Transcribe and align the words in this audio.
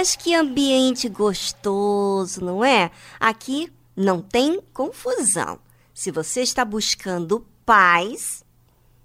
Mas 0.00 0.16
que 0.16 0.34
ambiente 0.34 1.10
gostoso, 1.10 2.42
não 2.42 2.64
é? 2.64 2.90
Aqui 3.20 3.70
não 3.94 4.22
tem 4.22 4.58
confusão. 4.72 5.58
Se 5.92 6.10
você 6.10 6.40
está 6.40 6.64
buscando 6.64 7.46
paz, 7.66 8.42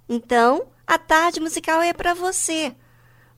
então 0.08 0.68
a 0.88 0.98
tarde 0.98 1.42
musical 1.42 1.82
é 1.82 1.92
para 1.92 2.14
você. 2.14 2.74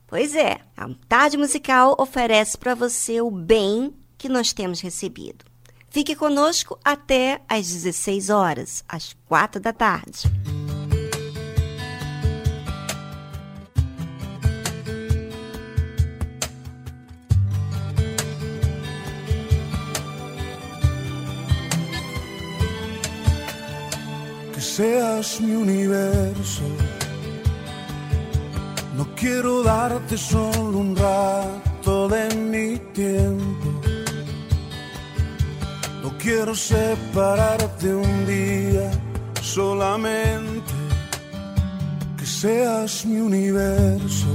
Pois 0.05 0.35
é, 0.35 0.59
a 0.77 0.87
tarde 1.09 1.35
musical 1.35 1.95
oferece 1.97 2.55
para 2.59 2.75
você 2.75 3.21
o 3.21 3.31
bem 3.31 3.91
que 4.19 4.29
nós 4.29 4.53
temos 4.53 4.79
recebido. 4.79 5.43
Fique 5.89 6.15
conosco 6.15 6.77
até 6.85 7.41
às 7.49 7.67
16 7.67 8.29
horas, 8.29 8.83
às 8.87 9.13
4 9.25 9.59
da 9.59 9.73
tarde. 9.73 10.29
Seas 24.77 25.41
mi 25.41 25.55
universo. 25.55 26.61
No 28.95 29.07
quiero 29.15 29.63
darte 29.63 30.15
solo 30.15 30.77
un 30.85 30.95
rato 30.95 32.07
de 32.07 32.23
mi 32.35 32.77
tiempo. 32.93 33.69
No 36.03 36.09
quiero 36.19 36.53
separarte 36.53 37.87
un 37.95 38.13
día 38.27 38.91
solamente. 39.41 40.73
Que 42.17 42.25
seas 42.27 43.03
mi 43.03 43.19
universo. 43.19 44.31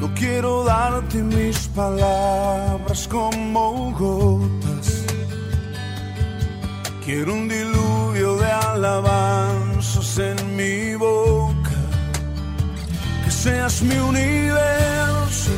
No 0.00 0.06
quiero 0.14 0.62
darte 0.62 1.18
mis 1.18 1.58
palabras 1.80 3.08
como 3.08 3.90
gotas. 3.98 4.88
Quiero 7.04 7.34
un 7.34 7.48
diluvio 7.48 7.83
alabanzas 8.72 10.18
en 10.18 10.56
mi 10.56 10.94
boca. 10.94 11.78
Que 13.24 13.30
seas 13.30 13.82
mi 13.82 13.96
universo. 13.96 15.52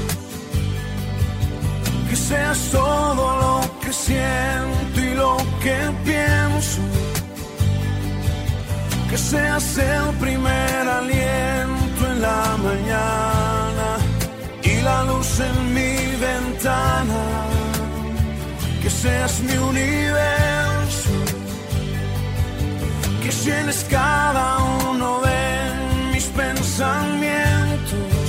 Que 2.09 2.17
seas 2.17 2.59
todo 2.71 3.25
lo 3.45 3.55
que 3.81 3.93
siento 3.93 5.01
y 5.09 5.15
lo 5.15 5.37
que 5.63 5.79
pienso. 6.05 6.83
Que 9.11 9.19
seas 9.19 9.79
el 9.79 10.07
primer 10.25 10.83
aliento 11.01 12.01
en 12.13 12.19
la 12.29 12.57
mañana 12.69 13.89
y 14.63 14.75
la 14.83 15.05
luz 15.05 15.41
en 15.41 15.57
mi 15.77 15.95
ventana. 16.27 17.23
Que 18.83 18.91
seas 18.91 19.41
mi 19.41 19.57
universo. 19.57 20.16
Llenes 23.47 23.87
cada 23.89 24.59
uno 24.91 25.21
de 25.21 26.13
mis 26.13 26.27
pensamientos. 26.43 28.21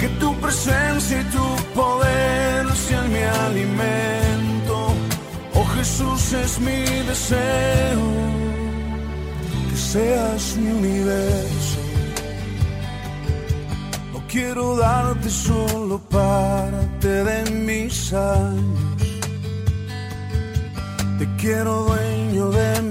Que 0.00 0.08
tu 0.20 0.32
presencia 0.40 1.20
y 1.20 1.24
tu 1.36 1.46
poder 1.74 2.60
sean 2.86 3.06
mi 3.12 3.24
alimento. 3.46 4.76
Oh 5.54 5.66
Jesús 5.76 6.32
es 6.32 6.60
mi 6.60 6.82
deseo. 7.10 8.06
Que 9.68 9.76
seas 9.76 10.56
mi 10.56 10.70
universo. 10.70 11.80
No 14.12 14.18
quiero 14.28 14.76
darte 14.76 15.28
solo 15.28 15.98
parte 15.98 17.08
de 17.28 17.50
mis 17.50 18.12
años. 18.12 18.88
Te 21.18 21.26
quiero 21.36 21.82
dueño 21.82 22.50
de 22.50 22.82
mi 22.82 22.87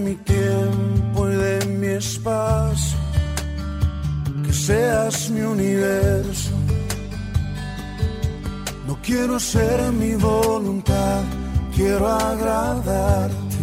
Que 4.46 4.54
seas 4.54 5.32
mi 5.32 5.42
universo. 5.42 6.52
No 8.86 9.00
quiero 9.02 9.40
ser 9.40 9.92
mi 9.94 10.14
voluntad, 10.14 11.24
quiero 11.76 12.08
agradarte. 12.08 13.58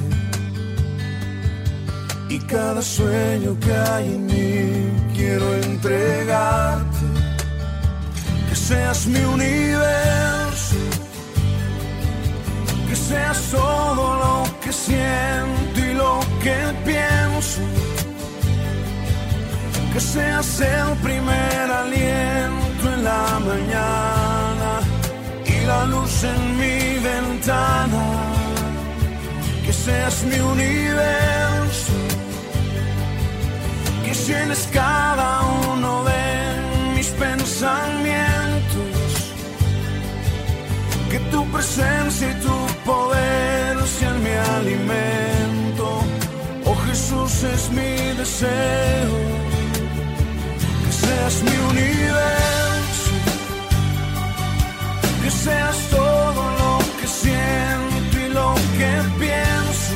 Y 2.29 2.41
cada 2.41 2.83
sueño 2.83 3.57
que 3.61 3.73
hay 3.73 4.15
en 4.15 4.27
mí 4.27 5.15
quiero 5.15 5.55
entregarte. 5.55 7.07
Que 8.49 8.57
seas 8.57 9.07
mi 9.07 9.21
universo. 9.21 10.77
Que 12.89 12.97
seas 12.97 13.41
todo 13.53 14.17
lo 14.25 14.61
que 14.61 14.73
siento 14.73 15.79
y 15.79 15.95
lo 15.95 16.19
que 16.43 16.59
pienso. 16.85 17.94
Que 19.95 20.01
seas 20.01 20.61
el 20.61 20.97
primer 21.05 21.71
aliento 21.71 22.85
en 22.95 23.05
la 23.05 23.39
mañana 23.39 24.81
y 25.47 25.65
la 25.67 25.85
luz 25.85 26.25
en 26.25 26.59
mi 26.59 26.99
ventana. 26.99 28.05
Que 29.65 29.73
seas 29.73 30.25
mi 30.25 30.41
universo. 30.41 31.93
Que 34.05 34.15
llenes 34.15 34.69
cada 34.73 35.43
uno 35.73 36.03
de 36.03 36.97
mis 36.97 37.11
pensamientos. 37.11 38.99
Que 41.09 41.21
tu 41.31 41.47
presencia 41.53 42.33
y 42.33 42.35
tu 42.43 42.57
poder 42.85 43.81
sean 43.87 44.21
mi 44.25 44.35
alimento. 44.59 45.87
Oh 46.65 46.75
Jesús 46.89 47.45
es 47.45 47.71
mi 47.71 48.13
deseo. 48.19 49.54
Seas 51.05 51.43
mi 51.43 51.57
universo. 51.73 53.13
Que 55.23 55.31
seas 55.31 55.77
todo 55.91 56.43
lo 56.61 56.79
que 56.99 57.07
siento 57.07 58.15
y 58.25 58.29
lo 58.39 58.55
que 58.79 58.93
pienso. 59.23 59.95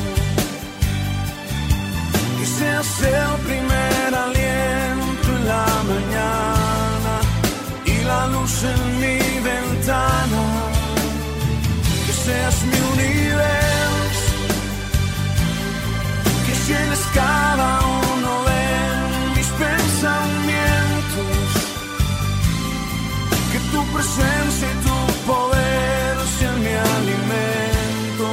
Que 2.37 2.45
seas 2.57 2.89
el 3.01 3.31
primer 3.47 4.09
aliento 4.25 5.27
en 5.37 5.47
la 5.53 5.67
mañana 5.91 7.13
y 7.85 7.95
la 8.11 8.27
luz 8.27 8.55
en 8.73 8.81
mi 9.01 9.19
ventana. 9.49 10.43
Que 12.05 12.13
seas 12.25 12.55
mi 12.71 12.79
universo. 12.93 14.33
Que 16.45 16.53
llenes 16.67 17.03
cada 17.13 17.48
presencia 23.99 24.67
y 24.71 24.77
tu 24.85 24.97
poder 25.29 26.15
sean 26.37 26.57
mi 26.65 26.73
alimento. 26.95 28.27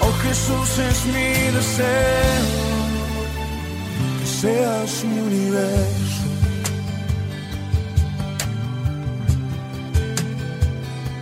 Oh 0.00 0.12
Jesús 0.24 0.70
es 0.90 0.98
mi 1.14 1.30
deseo. 1.56 2.44
Que 4.18 4.26
seas 4.40 5.04
mi 5.04 5.18
universo. 5.30 6.24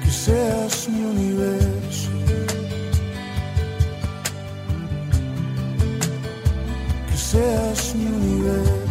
Que 0.03 0.11
seas 0.25 0.89
mi 0.89 1.03
universo. 1.15 2.11
Que 7.11 7.17
seas 7.17 7.95
mi 7.97 8.07
universo. 8.07 8.84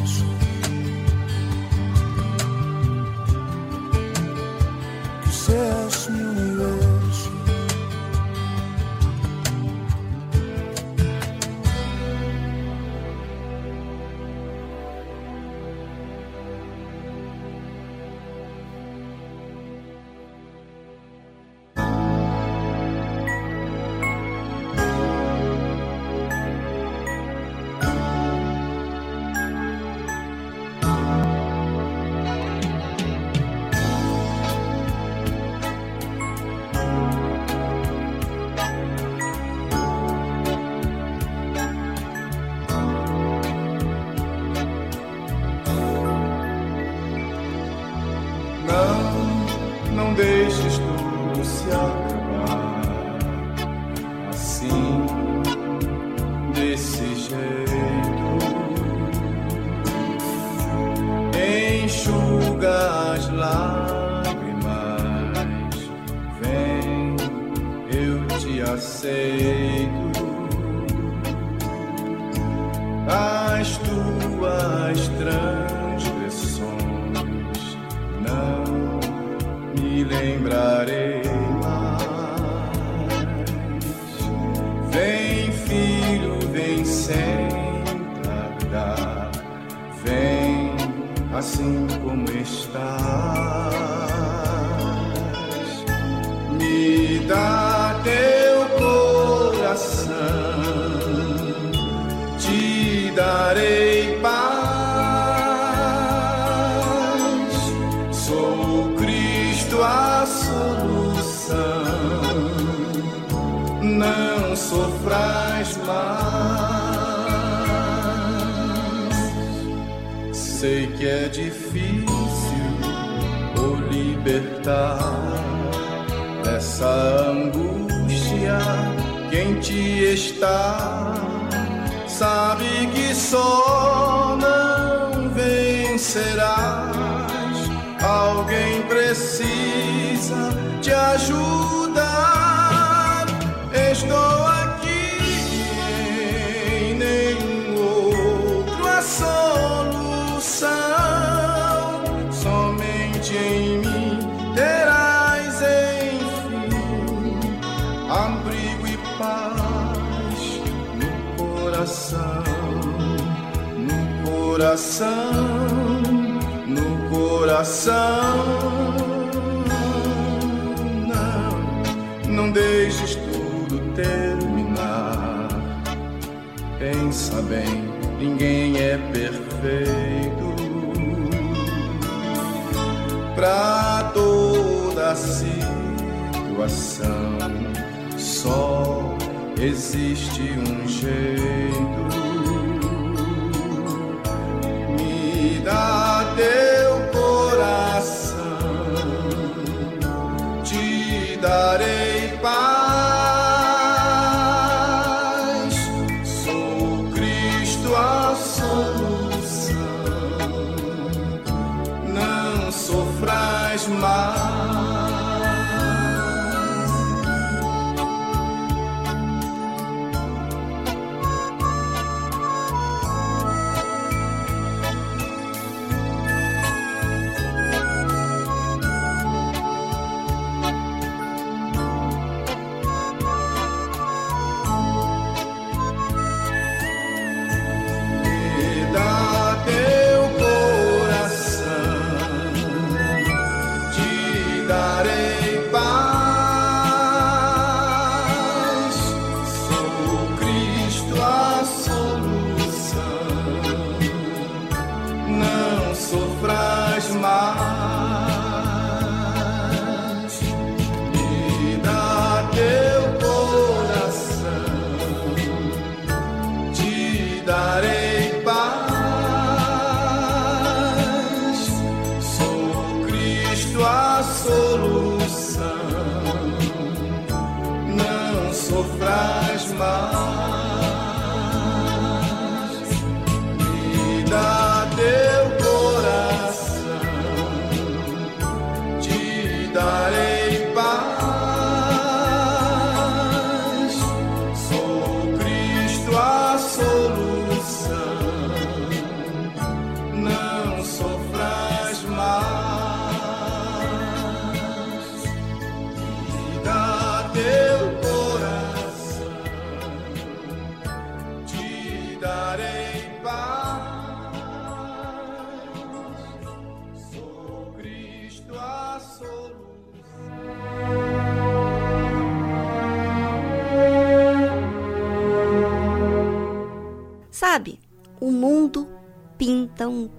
Que 5.45 5.82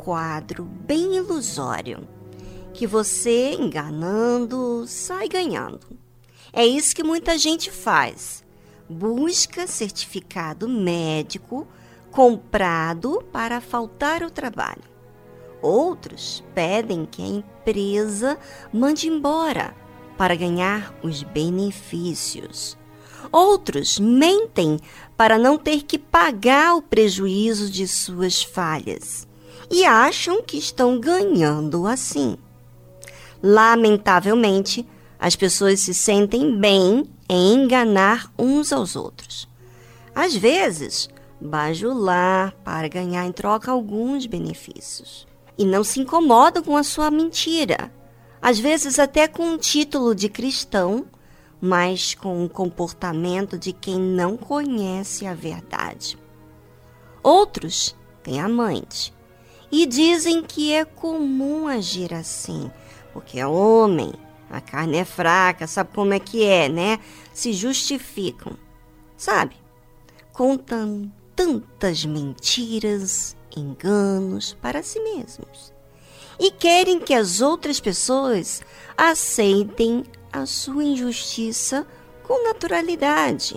quadro 0.05 0.65
bem 0.65 1.17
ilusório 1.17 2.07
que 2.75 2.87
você, 2.87 3.55
enganando, 3.55 4.85
sai 4.87 5.29
ganhando. 5.29 5.87
É 6.53 6.67
isso 6.67 6.95
que 6.95 7.03
muita 7.03 7.39
gente 7.39 7.71
faz. 7.71 8.45
Busca 8.89 9.67
certificado 9.67 10.69
médico 10.69 11.67
comprado 12.11 13.25
para 13.33 13.61
faltar 13.61 14.23
o 14.23 14.31
trabalho. 14.31 14.83
Outros 15.63 16.45
pedem 16.55 17.07
que 17.07 17.23
a 17.23 17.27
empresa 17.27 18.39
mande 18.73 19.09
embora 19.09 19.75
para 20.19 20.35
ganhar 20.35 20.95
os 21.03 21.23
benefícios. 21.23 22.77
Outros 23.33 23.99
mentem 23.99 24.79
para 25.17 25.39
não 25.39 25.57
ter 25.57 25.83
que 25.83 25.99
pagar 25.99 26.75
o 26.75 26.83
prejuízo 26.83 27.71
de 27.71 27.89
suas 27.89 28.43
falhas 28.43 29.27
e 29.71 29.85
acham 29.85 30.43
que 30.43 30.57
estão 30.57 30.99
ganhando 31.01 31.87
assim. 31.87 32.37
Lamentavelmente, 33.43 34.87
as 35.19 35.37
pessoas 35.37 35.81
se 35.81 35.95
sentem 35.95 36.59
bem 36.59 37.09
em 37.29 37.55
enganar 37.55 38.33
uns 38.39 38.73
aos 38.73 38.97
outros. 38.97 39.49
Às 40.15 40.35
vezes, 40.35 41.09
bajular 41.41 42.53
para 42.65 42.89
ganhar 42.89 43.25
em 43.27 43.33
troca 43.33 43.71
alguns 43.71 44.27
benefícios. 44.27 45.27
E 45.57 45.65
não 45.65 45.85
se 45.85 46.01
incomodam 46.01 46.63
com 46.63 46.77
a 46.77 46.83
sua 46.83 47.11
mentira. 47.11 47.93
Às 48.41 48.59
vezes, 48.59 48.99
até 48.99 49.29
com 49.29 49.43
o 49.45 49.53
um 49.55 49.59
título 49.59 50.15
de 50.15 50.29
cristão, 50.29 51.07
mas 51.61 52.15
com 52.15 52.45
o 52.45 52.49
comportamento 52.49 53.59
de 53.59 53.73
quem 53.73 53.99
não 53.99 54.37
conhece 54.37 55.27
a 55.27 55.35
verdade. 55.35 56.19
Outros 57.23 57.97
têm 58.23 58.41
amantes 58.41 59.14
e 59.83 59.87
dizem 59.87 60.41
que 60.41 60.73
é 60.73 60.85
comum 60.85 61.67
agir 61.67 62.15
assim, 62.15 62.71
porque 63.13 63.41
é 63.41 63.47
homem, 63.47 64.13
a 64.49 64.61
carne 64.61 64.99
é 64.99 65.05
fraca, 65.05 65.67
sabe 65.67 65.91
como 65.93 66.15
é 66.15 66.21
que 66.21 66.45
é, 66.45 66.69
né? 66.69 67.01
Se 67.33 67.53
justificam, 67.53 68.57
sabe? 69.17 69.57
Contam 70.33 71.11
tantas 71.35 72.05
mentiras, 72.05 73.37
enganos 73.57 74.57
para 74.63 74.81
si 74.81 75.01
mesmos 75.01 75.75
e 76.39 76.53
querem 76.53 77.01
que 77.01 77.13
as 77.13 77.41
outras 77.41 77.81
pessoas 77.81 78.63
aceitem 78.97 80.05
a 80.33 80.47
sua 80.47 80.85
injustiça 80.85 81.85
com 82.23 82.47
naturalidade. 82.47 83.57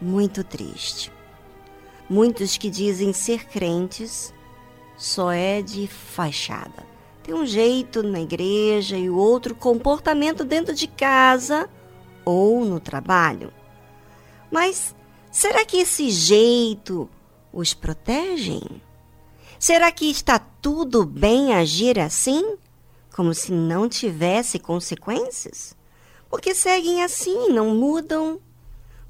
Muito 0.00 0.44
triste. 0.44 1.12
Muitos 2.08 2.56
que 2.56 2.70
dizem 2.70 3.12
ser 3.12 3.46
crentes 3.46 4.32
só 4.98 5.30
é 5.30 5.62
de 5.62 5.86
fachada. 5.86 6.86
Tem 7.22 7.34
um 7.34 7.46
jeito 7.46 8.02
na 8.02 8.20
igreja 8.20 8.96
e 8.96 9.08
outro 9.08 9.54
comportamento 9.54 10.44
dentro 10.44 10.74
de 10.74 10.88
casa 10.88 11.70
ou 12.24 12.64
no 12.64 12.80
trabalho. 12.80 13.52
Mas 14.50 14.94
será 15.30 15.64
que 15.64 15.76
esse 15.76 16.10
jeito 16.10 17.08
os 17.52 17.72
protegem? 17.72 18.62
Será 19.58 19.92
que 19.92 20.10
está 20.10 20.38
tudo 20.38 21.04
bem 21.04 21.54
agir 21.54 21.98
assim? 21.98 22.56
Como 23.14 23.34
se 23.34 23.52
não 23.52 23.88
tivesse 23.88 24.58
consequências? 24.58 25.76
Porque 26.30 26.54
seguem 26.54 27.02
assim, 27.02 27.48
não 27.48 27.74
mudam, 27.74 28.38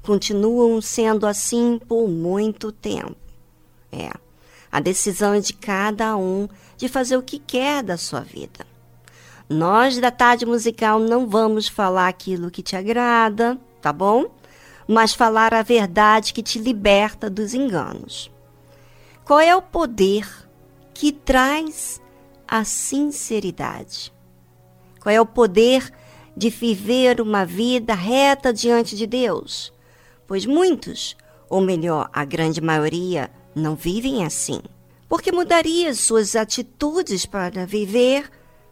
continuam 0.01 0.81
sendo 0.81 1.27
assim 1.27 1.79
por 1.87 2.07
muito 2.07 2.71
tempo. 2.71 3.15
É, 3.91 4.09
a 4.71 4.79
decisão 4.79 5.33
é 5.33 5.39
de 5.39 5.53
cada 5.53 6.15
um 6.15 6.47
de 6.77 6.87
fazer 6.87 7.17
o 7.17 7.23
que 7.23 7.39
quer 7.39 7.83
da 7.83 7.97
sua 7.97 8.21
vida. 8.21 8.65
Nós 9.49 9.97
da 9.97 10.11
tarde 10.11 10.45
musical 10.45 10.99
não 10.99 11.27
vamos 11.27 11.67
falar 11.67 12.07
aquilo 12.07 12.51
que 12.51 12.61
te 12.61 12.75
agrada, 12.75 13.59
tá 13.81 13.91
bom? 13.91 14.27
Mas 14.87 15.13
falar 15.13 15.53
a 15.53 15.63
verdade 15.63 16.33
que 16.33 16.43
te 16.43 16.59
liberta 16.59 17.29
dos 17.29 17.53
enganos. 17.53 18.31
Qual 19.25 19.39
é 19.39 19.55
o 19.55 19.61
poder 19.61 20.27
que 20.93 21.11
traz 21.11 21.99
a 22.47 22.63
sinceridade? 22.63 24.13
Qual 25.01 25.13
é 25.13 25.19
o 25.19 25.25
poder 25.25 25.91
de 26.35 26.49
viver 26.49 27.19
uma 27.19 27.45
vida 27.45 27.93
reta 27.93 28.53
diante 28.53 28.95
de 28.95 29.07
Deus? 29.07 29.73
Pois 30.27 30.45
muitos, 30.45 31.17
ou 31.49 31.59
melhor, 31.59 32.09
a 32.13 32.23
grande 32.23 32.61
maioria, 32.61 33.31
não 33.55 33.75
vivem 33.75 34.25
assim. 34.25 34.59
Porque 35.07 35.31
mudaria 35.31 35.93
suas 35.93 36.35
atitudes 36.35 37.25
para 37.25 37.65
viver 37.65 38.29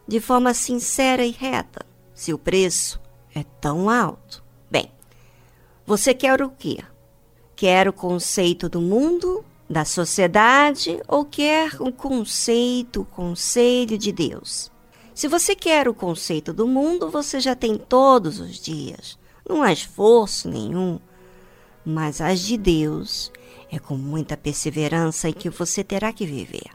de 0.08 0.20
forma 0.20 0.54
sincera 0.54 1.26
e 1.26 1.32
reta, 1.32 1.86
se 2.14 2.34
o 2.34 2.38
preço 2.38 3.02
é 3.36 3.44
tão 3.60 3.90
alto? 3.90 4.44
Bem, 4.70 4.92
você 5.86 6.14
quer 6.14 6.42
o 6.42 6.50
quê? 6.50 6.78
Quer 7.56 7.88
o 7.88 7.94
conceito 7.94 8.70
do 8.70 8.80
mundo 8.80 9.44
da 9.70 9.84
sociedade 9.84 11.02
ou 11.08 11.26
quer 11.26 11.82
o 11.82 11.92
conceito, 11.92 13.02
o 13.02 13.06
conselho 13.06 13.98
de 13.98 14.12
Deus. 14.12 14.72
Se 15.14 15.28
você 15.28 15.56
quer 15.56 15.90
o 15.90 15.94
conceito 15.94 16.54
do 16.54 16.68
mundo, 16.68 17.10
você 17.10 17.40
já 17.40 17.56
tem 17.56 17.76
todos 17.76 18.40
os 18.40 18.60
dias, 18.60 19.18
não 19.48 19.64
há 19.64 19.74
esforço 19.74 20.48
nenhum. 20.48 21.00
Mas 21.84 22.22
as 22.22 22.42
de 22.42 22.58
Deus 22.58 23.32
é 23.72 23.80
com 23.80 23.98
muita 23.98 24.38
perseverança 24.38 25.32
que 25.32 25.50
você 25.50 25.84
terá 25.84 26.14
que 26.14 26.26
viver. 26.26 26.70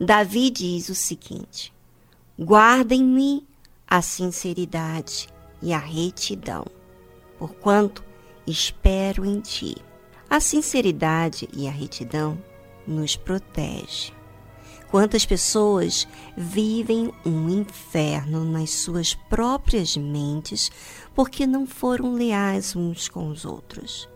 Davi 0.00 0.50
diz 0.50 0.88
o 0.88 0.94
seguinte: 0.94 1.72
Guardem-me 2.38 3.46
a 3.86 4.00
sinceridade 4.00 5.28
e 5.60 5.72
a 5.72 5.78
retidão, 5.78 6.64
porquanto 7.38 8.04
espero 8.46 9.24
em 9.24 9.40
ti. 9.40 9.76
A 10.30 10.40
sinceridade 10.40 11.48
e 11.52 11.66
a 11.66 11.70
retidão 11.70 12.38
nos 12.86 13.16
protege. 13.16 14.12
Quantas 14.90 15.26
pessoas 15.26 16.06
vivem 16.36 17.12
um 17.24 17.48
inferno 17.48 18.44
nas 18.44 18.70
suas 18.70 19.14
próprias 19.14 19.96
mentes 19.96 20.70
porque 21.14 21.46
não 21.46 21.66
foram 21.66 22.14
leais 22.14 22.76
uns 22.76 23.08
com 23.08 23.28
os 23.28 23.44
outros? 23.44 24.08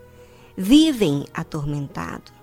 Vivem 0.57 1.27
atormentado 1.33 2.43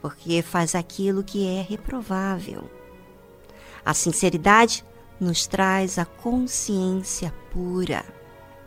porque 0.00 0.42
faz 0.42 0.74
aquilo 0.74 1.22
que 1.22 1.46
é 1.46 1.62
reprovável. 1.62 2.70
A 3.84 3.94
sinceridade 3.94 4.84
nos 5.18 5.46
traz 5.46 5.98
a 5.98 6.04
consciência 6.04 7.34
pura. 7.52 8.04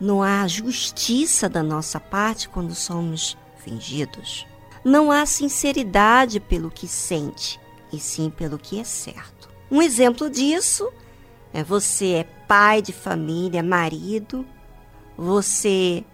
Não 0.00 0.22
há 0.22 0.46
justiça 0.46 1.48
da 1.48 1.62
nossa 1.62 1.98
parte 1.98 2.48
quando 2.48 2.74
somos 2.74 3.36
fingidos. 3.58 4.46
Não 4.84 5.10
há 5.10 5.24
sinceridade 5.24 6.38
pelo 6.38 6.70
que 6.70 6.86
sente, 6.86 7.58
e 7.92 7.98
sim 7.98 8.28
pelo 8.28 8.58
que 8.58 8.78
é 8.78 8.84
certo. 8.84 9.48
Um 9.70 9.80
exemplo 9.80 10.28
disso 10.28 10.92
é 11.52 11.64
você 11.64 12.12
é 12.12 12.24
pai 12.24 12.82
de 12.82 12.92
família, 12.92 13.62
marido, 13.62 14.44
você 15.16 16.04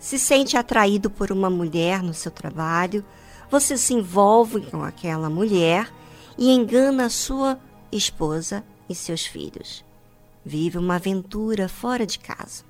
se 0.00 0.18
sente 0.18 0.56
atraído 0.56 1.10
por 1.10 1.30
uma 1.30 1.50
mulher 1.50 2.02
no 2.02 2.14
seu 2.14 2.32
trabalho, 2.32 3.04
você 3.50 3.76
se 3.76 3.92
envolve 3.92 4.62
com 4.62 4.82
aquela 4.82 5.28
mulher 5.28 5.92
e 6.38 6.50
engana 6.50 7.04
a 7.04 7.10
sua 7.10 7.60
esposa 7.92 8.64
e 8.88 8.94
seus 8.94 9.26
filhos. 9.26 9.84
Vive 10.42 10.78
uma 10.78 10.94
aventura 10.94 11.68
fora 11.68 12.06
de 12.06 12.18
casa. 12.18 12.64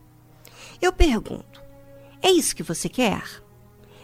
Eu 0.83 0.93
pergunto: 0.93 1.63
é 2.21 2.31
isso 2.33 2.57
que 2.57 2.65
você 2.65 2.89
quer? 2.89 3.23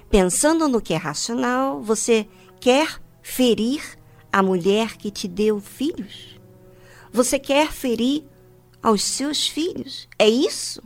Pensando 0.09 0.69
no 0.69 0.81
que 0.81 0.95
é 0.95 0.97
racional, 0.97 1.83
você 1.83 2.29
quer 2.61 3.03
ferir 3.21 3.83
a 4.33 4.41
mulher 4.41 4.97
que 4.97 5.11
te 5.11 5.27
deu 5.27 5.61
filhos? 5.61 6.39
Você 7.12 7.41
quer 7.41 7.73
ferir 7.73 8.25
aos 8.81 9.03
seus 9.03 9.49
filhos? 9.49 10.09
É 10.17 10.29
isso? 10.29 10.81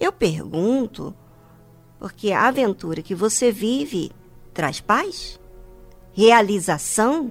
Eu 0.00 0.10
pergunto 0.10 1.14
porque 1.98 2.32
a 2.32 2.48
aventura 2.48 3.02
que 3.02 3.14
você 3.14 3.52
vive 3.52 4.10
traz 4.54 4.80
paz? 4.80 5.38
Realização? 6.14 7.30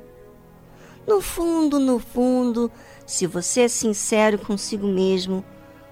No 1.08 1.20
fundo, 1.20 1.80
no 1.80 1.98
fundo, 1.98 2.72
se 3.06 3.26
você 3.26 3.62
é 3.62 3.68
sincero 3.68 4.38
consigo 4.38 4.86
mesmo, 4.86 5.44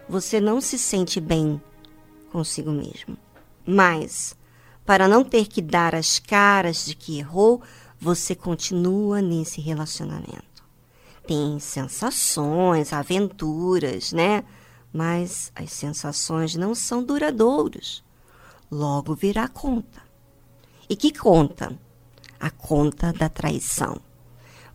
você 0.07 0.39
não 0.39 0.61
se 0.61 0.77
sente 0.77 1.19
bem 1.19 1.59
consigo 2.31 2.71
mesmo. 2.71 3.17
Mas 3.65 4.37
para 4.85 5.07
não 5.07 5.23
ter 5.23 5.47
que 5.47 5.61
dar 5.61 5.95
as 5.95 6.19
caras 6.19 6.85
de 6.85 6.95
que 6.95 7.17
errou, 7.17 7.61
você 7.99 8.35
continua 8.35 9.21
nesse 9.21 9.59
relacionamento. 9.59 10.63
Tem 11.25 11.59
sensações, 11.59 12.93
aventuras, 12.93 14.13
né? 14.13 14.45
Mas 14.91 15.51
as 15.55 15.71
sensações 15.71 16.55
não 16.55 16.73
são 16.73 17.03
duradouras. 17.03 18.03
Logo 18.71 19.15
virá 19.15 19.47
conta. 19.47 20.01
E 20.89 20.95
que 20.95 21.11
conta? 21.11 21.77
A 22.39 22.49
conta 22.49 23.11
da 23.11 23.29
traição. 23.29 23.99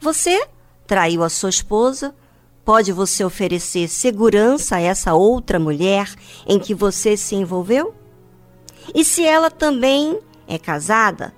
Você 0.01 0.47
traiu 0.87 1.23
a 1.23 1.29
sua 1.29 1.51
esposa, 1.51 2.15
pode 2.65 2.93
você 2.93 3.25
oferecer 3.25 3.89
segurança 3.89 4.77
a 4.77 4.81
essa 4.81 5.15
outra 5.15 5.59
mulher 5.59 6.13
em 6.47 6.59
que 6.59 6.75
você 6.75 7.17
se 7.17 7.35
envolveu? 7.35 7.95
E 8.95 9.05
se 9.05 9.25
ela 9.25 9.51
também 9.51 10.21
é 10.47 10.59
casada, 10.59 11.35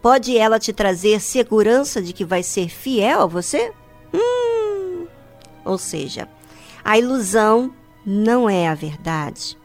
pode 0.00 0.36
ela 0.36 0.58
te 0.58 0.72
trazer 0.72 1.20
segurança 1.20 2.00
de 2.00 2.12
que 2.12 2.24
vai 2.24 2.42
ser 2.42 2.68
fiel 2.68 3.22
a 3.22 3.26
você? 3.26 3.72
Hum. 4.12 5.06
Ou 5.64 5.78
seja, 5.78 6.28
a 6.84 6.98
ilusão 6.98 7.74
não 8.04 8.48
é 8.48 8.68
a 8.68 8.74
verdade. 8.74 9.58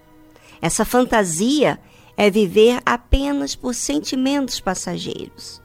Essa 0.61 0.85
fantasia 0.85 1.79
é 2.15 2.29
viver 2.29 2.81
apenas 2.85 3.55
por 3.55 3.73
sentimentos 3.73 4.59
passageiros, 4.59 5.61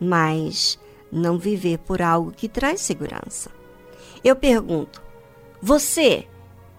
mas 0.00 0.78
não 1.12 1.38
viver 1.38 1.78
por 1.78 2.00
algo 2.00 2.32
que 2.32 2.48
traz 2.48 2.80
segurança. 2.80 3.50
Eu 4.24 4.36
pergunto: 4.36 5.02
você 5.60 6.26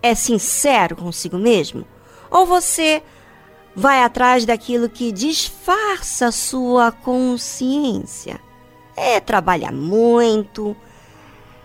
é 0.02 0.16
sincero 0.16 0.96
consigo 0.96 1.38
mesmo? 1.38 1.86
Ou 2.30 2.46
você 2.46 3.04
vai 3.76 4.02
atrás 4.04 4.46
daquilo 4.46 4.90
que 4.90 5.12
disfarça 5.12 6.32
sua 6.32 6.92
consciência? 6.92 8.40
É 8.96 9.20
trabalhar 9.20 9.72
muito, 9.72 10.76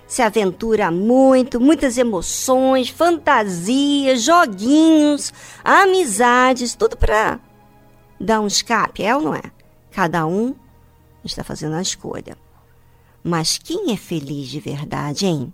se 0.06 0.22
aventura 0.22 0.90
muito, 0.90 1.60
muitas 1.60 1.98
emoções, 1.98 2.88
fantasias, 2.88 4.22
joguinhos, 4.22 5.32
amizades, 5.64 6.74
tudo 6.74 6.96
para 6.96 7.40
dar 8.20 8.40
um 8.40 8.46
escape, 8.46 9.02
é 9.02 9.14
ou 9.14 9.22
não 9.22 9.34
é? 9.34 9.42
Cada 9.90 10.26
um 10.26 10.54
está 11.24 11.42
fazendo 11.42 11.74
a 11.74 11.82
escolha. 11.82 12.36
Mas 13.22 13.58
quem 13.58 13.92
é 13.92 13.96
feliz 13.96 14.48
de 14.48 14.60
verdade, 14.60 15.26
hein? 15.26 15.52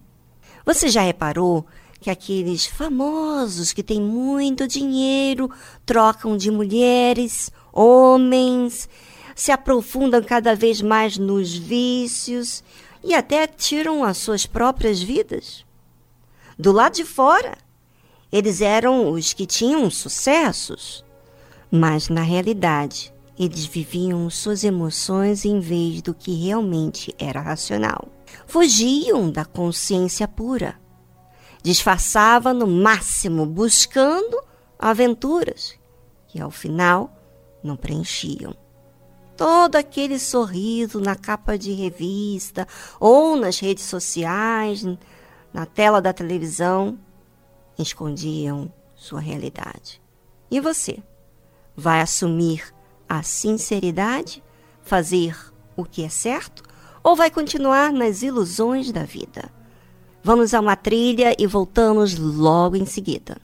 Você 0.64 0.88
já 0.88 1.00
reparou 1.00 1.66
que 2.00 2.10
aqueles 2.10 2.66
famosos 2.66 3.72
que 3.72 3.82
têm 3.82 4.00
muito 4.00 4.68
dinheiro 4.68 5.50
trocam 5.86 6.36
de 6.36 6.50
mulheres, 6.50 7.50
homens, 7.72 8.88
se 9.34 9.50
aprofundam 9.50 10.22
cada 10.22 10.54
vez 10.54 10.82
mais 10.82 11.16
nos 11.16 11.54
vícios 11.54 12.62
e 13.02 13.14
até 13.14 13.46
tiram 13.46 14.04
as 14.04 14.18
suas 14.18 14.46
próprias 14.46 15.02
vidas? 15.02 15.64
Do 16.58 16.72
lado 16.72 16.94
de 16.94 17.04
fora, 17.04 17.56
eles 18.30 18.60
eram 18.60 19.10
os 19.10 19.32
que 19.32 19.46
tinham 19.46 19.90
sucessos, 19.90 21.04
mas 21.70 22.08
na 22.08 22.22
realidade 22.22 23.12
eles 23.38 23.64
viviam 23.64 24.28
suas 24.30 24.62
emoções 24.62 25.44
em 25.44 25.58
vez 25.58 26.02
do 26.02 26.14
que 26.14 26.32
realmente 26.34 27.14
era 27.18 27.40
racional. 27.40 28.08
Fugiam 28.46 29.30
da 29.30 29.44
consciência 29.44 30.28
pura. 30.28 30.78
Disfarçava 31.62 32.52
no 32.52 32.66
máximo, 32.66 33.46
buscando 33.46 34.42
aventuras 34.78 35.74
que 36.28 36.40
ao 36.40 36.50
final 36.50 37.10
não 37.62 37.76
preenchiam. 37.76 38.54
Todo 39.42 39.74
aquele 39.74 40.20
sorriso 40.20 41.00
na 41.00 41.16
capa 41.16 41.58
de 41.58 41.72
revista 41.72 42.64
ou 43.00 43.34
nas 43.34 43.58
redes 43.58 43.82
sociais, 43.82 44.84
na 45.52 45.66
tela 45.66 46.00
da 46.00 46.12
televisão, 46.12 46.96
escondiam 47.76 48.72
sua 48.94 49.18
realidade. 49.18 50.00
E 50.48 50.60
você? 50.60 51.02
Vai 51.74 52.00
assumir 52.00 52.72
a 53.08 53.24
sinceridade, 53.24 54.44
fazer 54.80 55.36
o 55.76 55.84
que 55.84 56.04
é 56.04 56.08
certo, 56.08 56.62
ou 57.02 57.16
vai 57.16 57.28
continuar 57.28 57.92
nas 57.92 58.22
ilusões 58.22 58.92
da 58.92 59.02
vida? 59.02 59.50
Vamos 60.22 60.54
a 60.54 60.60
uma 60.60 60.76
trilha 60.76 61.34
e 61.36 61.48
voltamos 61.48 62.16
logo 62.16 62.76
em 62.76 62.86
seguida. 62.86 63.38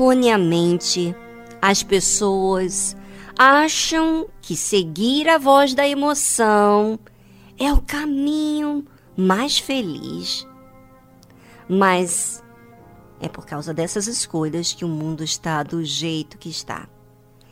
Erroneamente 0.00 1.14
as 1.60 1.82
pessoas 1.82 2.96
acham 3.38 4.26
que 4.40 4.56
seguir 4.56 5.28
a 5.28 5.36
voz 5.36 5.74
da 5.74 5.86
emoção 5.86 6.98
é 7.58 7.70
o 7.70 7.82
caminho 7.82 8.86
mais 9.14 9.58
feliz. 9.58 10.48
Mas 11.68 12.42
é 13.20 13.28
por 13.28 13.44
causa 13.44 13.74
dessas 13.74 14.06
escolhas 14.06 14.72
que 14.72 14.86
o 14.86 14.88
mundo 14.88 15.22
está 15.22 15.62
do 15.62 15.84
jeito 15.84 16.38
que 16.38 16.48
está. 16.48 16.88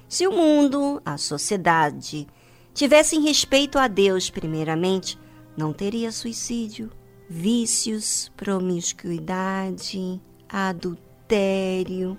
Se 0.09 0.27
o 0.27 0.33
mundo, 0.33 1.03
a 1.05 1.19
sociedade, 1.19 2.27
tivessem 2.73 3.21
respeito 3.21 3.79
a 3.79 3.87
Deus 3.87 4.31
primeiramente, 4.31 5.19
não 5.55 5.75
teria 5.75 6.11
suicídio, 6.11 6.91
vícios, 7.29 8.33
promiscuidade, 8.39 10.19
adultério, 10.49 12.17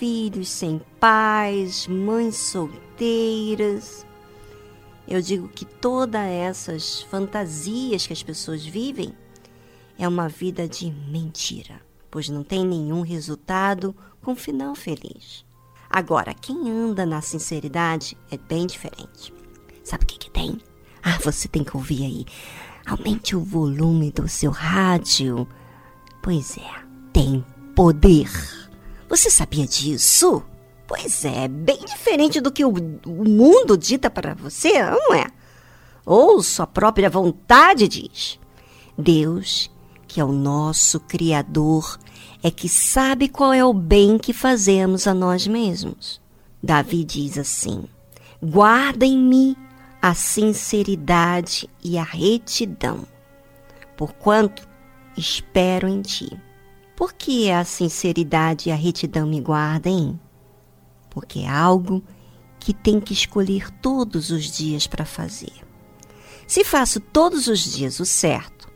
filhos 0.00 0.48
sem 0.48 0.80
pais, 0.98 1.86
mães 1.86 2.34
solteiras. 2.34 4.06
Eu 5.06 5.20
digo 5.20 5.46
que 5.46 5.66
todas 5.66 6.22
essas 6.22 7.02
fantasias 7.02 8.06
que 8.06 8.12
as 8.14 8.22
pessoas 8.22 8.64
vivem 8.64 9.12
é 9.98 10.08
uma 10.08 10.26
vida 10.26 10.66
de 10.66 10.90
mentira, 10.90 11.82
pois 12.10 12.30
não 12.30 12.42
tem 12.42 12.64
nenhum 12.64 13.02
resultado 13.02 13.94
com 14.22 14.34
final 14.34 14.74
feliz. 14.74 15.44
Agora, 15.90 16.32
quem 16.32 16.70
anda 16.70 17.04
na 17.04 17.20
sinceridade 17.20 18.16
é 18.30 18.38
bem 18.38 18.66
diferente. 18.66 19.34
Sabe 19.84 20.04
o 20.04 20.06
que, 20.06 20.18
que 20.18 20.30
tem? 20.30 20.56
Ah, 21.02 21.18
você 21.22 21.46
tem 21.46 21.62
que 21.62 21.76
ouvir 21.76 22.04
aí. 22.04 22.24
Aumente 22.86 23.36
o 23.36 23.44
volume 23.44 24.10
do 24.10 24.26
seu 24.26 24.50
rádio. 24.50 25.46
Pois 26.22 26.56
é, 26.56 26.84
tem 27.12 27.44
poder. 27.76 28.30
Você 29.10 29.28
sabia 29.28 29.66
disso? 29.66 30.40
Pois 30.86 31.24
é, 31.24 31.48
bem 31.48 31.84
diferente 31.84 32.40
do 32.40 32.52
que 32.52 32.64
o, 32.64 32.70
o 32.70 33.28
mundo 33.28 33.76
dita 33.76 34.08
para 34.08 34.34
você, 34.34 34.84
não 34.84 35.12
é? 35.12 35.26
Ou 36.06 36.40
sua 36.40 36.64
própria 36.64 37.10
vontade 37.10 37.88
diz. 37.88 38.38
Deus, 38.96 39.68
que 40.06 40.20
é 40.20 40.24
o 40.24 40.30
nosso 40.30 41.00
Criador, 41.00 41.98
é 42.40 42.52
que 42.52 42.68
sabe 42.68 43.28
qual 43.28 43.52
é 43.52 43.64
o 43.64 43.74
bem 43.74 44.16
que 44.16 44.32
fazemos 44.32 45.08
a 45.08 45.12
nós 45.12 45.44
mesmos. 45.44 46.20
Davi 46.62 47.02
diz 47.02 47.36
assim: 47.36 47.86
Guarda 48.40 49.04
em 49.04 49.18
mim 49.18 49.56
a 50.00 50.14
sinceridade 50.14 51.68
e 51.82 51.98
a 51.98 52.04
retidão, 52.04 53.04
porquanto 53.96 54.68
espero 55.16 55.88
em 55.88 56.00
ti. 56.00 56.30
Por 57.00 57.14
que 57.14 57.50
a 57.50 57.64
sinceridade 57.64 58.68
e 58.68 58.72
a 58.72 58.74
retidão 58.74 59.26
me 59.26 59.40
guardem? 59.40 60.20
Porque 61.08 61.38
é 61.38 61.48
algo 61.48 62.04
que 62.58 62.74
tem 62.74 63.00
que 63.00 63.14
escolher 63.14 63.70
todos 63.80 64.28
os 64.28 64.50
dias 64.50 64.86
para 64.86 65.06
fazer. 65.06 65.66
Se 66.46 66.62
faço 66.62 67.00
todos 67.00 67.46
os 67.46 67.60
dias 67.60 68.00
o 68.00 68.04
certo, 68.04 68.68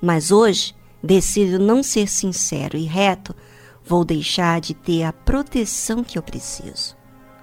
mas 0.00 0.30
hoje 0.30 0.76
decido 1.02 1.58
não 1.58 1.82
ser 1.82 2.06
sincero 2.06 2.76
e 2.76 2.84
reto, 2.84 3.34
vou 3.84 4.04
deixar 4.04 4.60
de 4.60 4.74
ter 4.74 5.02
a 5.02 5.12
proteção 5.12 6.04
que 6.04 6.16
eu 6.16 6.22
preciso. 6.22 6.96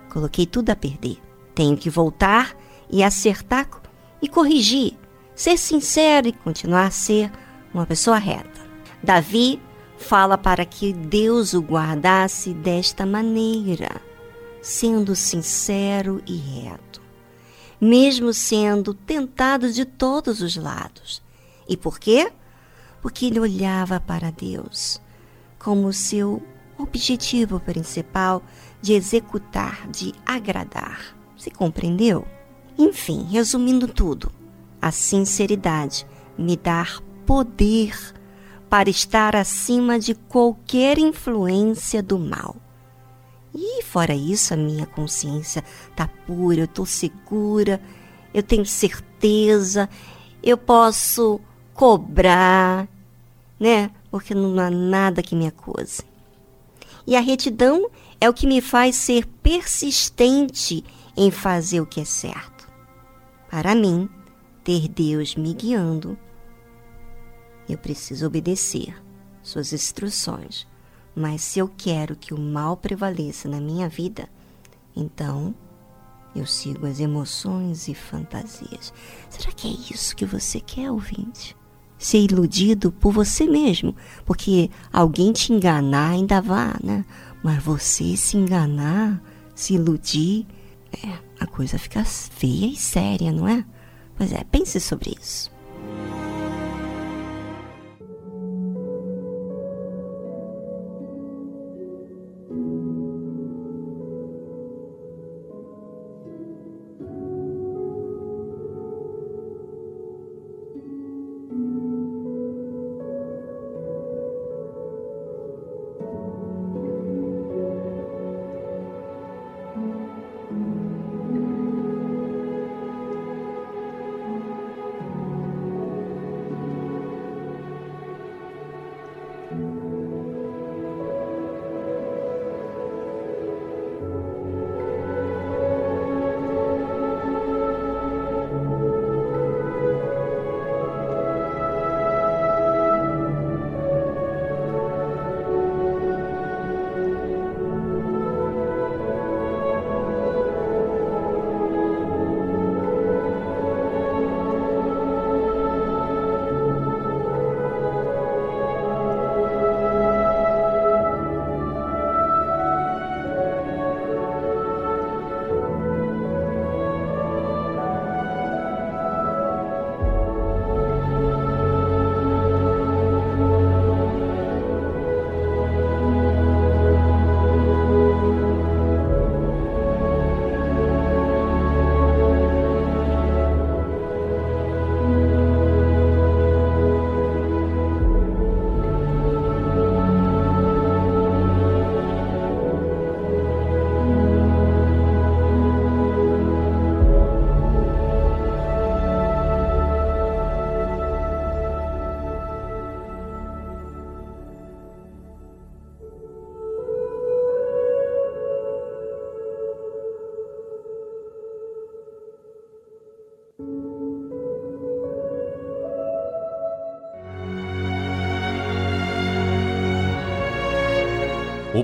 Coloquei 0.10 0.46
tudo 0.46 0.70
a 0.70 0.76
perder. 0.78 1.18
Tenho 1.54 1.76
que 1.76 1.90
voltar 1.90 2.56
e 2.90 3.04
acertar 3.04 3.68
e 4.22 4.30
corrigir, 4.30 4.98
ser 5.36 5.58
sincero 5.58 6.30
e 6.30 6.32
continuar 6.32 6.86
a 6.86 6.92
ser 6.92 7.30
uma 7.74 7.86
pessoa 7.86 8.18
reta. 8.18 8.70
Davi 9.04 9.62
fala 10.00 10.38
para 10.38 10.66
que 10.66 10.94
Deus 10.94 11.54
o 11.54 11.62
guardasse 11.62 12.54
desta 12.54 13.06
maneira, 13.06 14.02
sendo 14.62 15.16
sincero 15.16 16.24
e 16.26 16.36
reto, 16.38 17.02
mesmo 17.80 18.34
sendo 18.34 18.94
tentado 18.94 19.72
de 19.72 19.86
todos 19.86 20.42
os 20.42 20.56
lados. 20.56 21.22
E 21.68 21.76
por 21.76 22.00
quê? 22.00 22.32
Porque 23.02 23.26
ele 23.26 23.40
olhava 23.40 24.00
para 24.00 24.32
Deus 24.32 25.00
como 25.60 25.92
seu 25.92 26.42
objetivo 26.78 27.60
principal 27.60 28.42
de 28.82 28.94
executar, 28.94 29.86
de 29.90 30.14
agradar. 30.26 31.16
Se 31.38 31.52
compreendeu? 31.52 32.26
Enfim, 32.78 33.28
resumindo 33.30 33.88
tudo, 33.88 34.32
a 34.82 34.92
sinceridade 34.92 36.08
me 36.38 36.56
dá 36.56 36.88
poder 37.26 38.19
para 38.70 38.90
estar 38.90 39.36
acima 39.36 39.98
de 39.98 40.14
qualquer 40.14 41.00
influência 41.00 42.04
do 42.04 42.20
mal. 42.20 42.56
E 43.54 43.84
fora 43.84 44.14
isso, 44.14 44.54
a 44.54 44.58
minha 44.58 44.86
consciência 44.86 45.64
está 45.90 46.08
pura, 46.08 46.62
eu 46.62 46.66
estou 46.66 46.86
segura, 46.86 47.82
eu 48.34 48.44
tenho 48.44 48.66
certeza, 48.66 49.90
eu 50.44 50.58
posso 50.58 51.42
cobrar, 51.74 52.88
né? 53.60 53.90
Porque 54.12 54.36
não 54.36 54.60
há 54.60 54.70
nada 54.70 55.24
que 55.24 55.36
me 55.36 55.48
acuse. 55.48 56.04
E 57.08 57.16
a 57.16 57.20
retidão 57.22 57.90
é 58.22 58.30
o 58.30 58.34
que 58.34 58.46
me 58.46 58.62
faz 58.62 58.96
ser 58.96 59.26
persistente 59.26 60.84
em 61.18 61.32
fazer 61.32 61.82
o 61.82 61.86
que 61.86 62.02
é 62.02 62.06
certo. 62.06 62.70
Para 63.50 63.74
mim, 63.74 64.08
ter 64.64 64.88
Deus 64.88 65.36
me 65.36 65.54
guiando, 65.54 66.18
eu 67.70 67.78
preciso 67.78 68.26
obedecer 68.26 68.96
suas 69.44 69.72
instruções. 69.74 70.68
Mas 71.16 71.42
se 71.42 71.60
eu 71.60 71.68
quero 71.68 72.16
que 72.16 72.34
o 72.34 72.40
mal 72.40 72.78
prevaleça 72.78 73.48
na 73.48 73.60
minha 73.60 73.90
vida, 73.90 74.30
então 74.96 75.54
eu 76.36 76.46
sigo 76.46 76.86
as 76.86 77.00
emoções 77.00 77.88
e 77.88 77.94
fantasias. 77.94 78.94
Será 79.30 79.52
que 79.52 79.68
é 79.68 79.94
isso 79.94 80.16
que 80.16 80.26
você 80.26 80.60
quer, 80.60 80.92
ouvinte? 80.92 81.56
Ser 81.98 82.20
iludido 82.20 82.92
por 82.92 83.12
você 83.12 83.46
mesmo, 83.46 83.96
porque 84.26 84.70
alguém 84.94 85.34
te 85.34 85.52
enganar 85.52 86.12
ainda 86.12 86.42
vá, 86.42 86.78
né? 86.82 87.04
Mas 87.44 87.62
você 87.62 88.16
se 88.16 88.38
enganar, 88.38 89.22
se 89.54 89.74
iludir, 89.74 90.48
é, 91.04 91.20
a 91.40 91.46
coisa 91.46 91.78
fica 91.78 92.04
feia 92.06 92.68
e 92.68 92.76
séria, 92.76 93.32
não 93.32 93.48
é? 93.48 93.66
Pois 94.16 94.32
é, 94.32 94.44
pense 94.46 94.80
sobre 94.80 95.16
isso. 95.20 95.52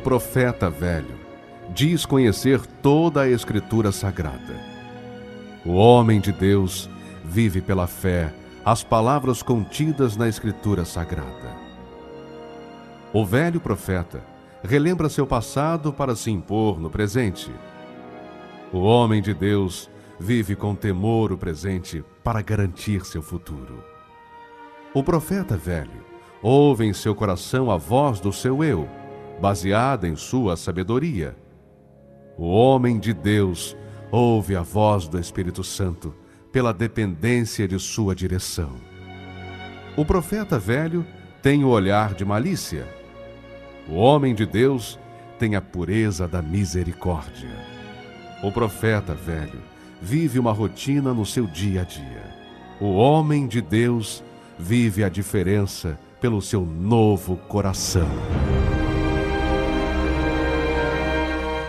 Profeta 0.06 0.70
velho 0.70 1.18
diz 1.74 2.06
conhecer 2.06 2.64
toda 2.64 3.22
a 3.22 3.28
Escritura 3.28 3.92
Sagrada. 3.92 4.54
O 5.66 5.72
homem 5.72 6.22
de 6.22 6.32
Deus 6.32 6.88
vive 7.24 7.60
pela 7.60 7.88
fé 7.88 8.32
as 8.64 8.84
palavras 8.84 9.42
contidas 9.42 10.16
na 10.16 10.30
Escritura 10.30 10.86
Sagrada. 10.86 11.56
O 13.12 13.26
velho 13.26 13.60
profeta 13.60 14.24
relembra 14.64 15.10
seu 15.10 15.26
passado 15.26 15.92
para 15.92 16.16
se 16.16 16.30
impor 16.30 16.80
no 16.80 16.92
presente. 16.92 17.52
O 18.72 18.82
homem 18.82 19.24
de 19.24 19.34
Deus 19.34 19.90
vive 20.20 20.56
com 20.56 20.76
temor 20.76 21.32
o 21.32 21.38
presente 21.38 22.06
para 22.24 22.44
garantir 22.44 23.04
seu 23.08 23.24
futuro. 23.24 23.84
O 24.94 25.04
profeta 25.04 25.58
velho 25.58 26.06
ouve 26.44 26.86
em 26.86 26.94
seu 26.94 27.16
coração 27.16 27.72
a 27.72 27.78
voz 27.78 28.20
do 28.20 28.32
seu 28.32 28.64
eu, 28.64 28.88
baseada 29.40 30.08
em 30.08 30.16
sua 30.16 30.56
sabedoria. 30.56 31.36
O 32.38 32.48
homem 32.48 33.00
de 33.00 33.14
Deus 33.14 33.76
ouve 34.12 34.56
a 34.56 34.62
voz 34.62 35.08
do 35.08 35.20
Espírito 35.20 35.64
Santo 35.64 36.14
pela 36.52 36.74
dependência 36.74 37.68
de 37.68 37.80
sua 37.80 38.16
direção. 38.16 38.72
O 39.98 40.06
profeta 40.06 40.60
velho 40.60 41.06
tem 41.42 41.64
o 41.64 41.70
olhar 41.70 42.14
de 42.14 42.26
malícia. 42.26 42.88
O 43.88 43.96
homem 43.96 44.34
de 44.34 44.46
Deus 44.46 45.00
tem 45.38 45.56
a 45.56 45.62
pureza 45.62 46.28
da 46.28 46.42
misericórdia. 46.42 47.50
O 48.44 48.52
profeta 48.52 49.14
velho 49.14 49.62
vive 50.02 50.40
uma 50.40 50.52
rotina 50.52 51.14
no 51.14 51.26
seu 51.26 51.46
dia 51.46 51.82
a 51.82 51.84
dia. 51.84 52.36
O 52.80 52.96
homem 52.96 53.48
de 53.48 53.62
Deus 53.62 54.24
vive 54.58 55.04
a 55.04 55.10
diferença 55.10 56.00
pelo 56.20 56.42
seu 56.42 56.66
novo 56.66 57.38
coração. 57.48 58.10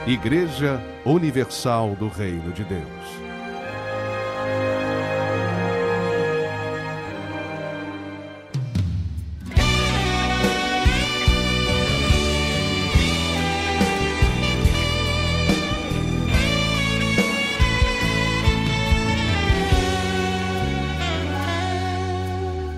Igreja 0.07 0.81
Universal 1.05 1.97
do 1.97 2.07
Reino 2.07 2.53
de 2.53 2.62
Deus. 2.62 3.27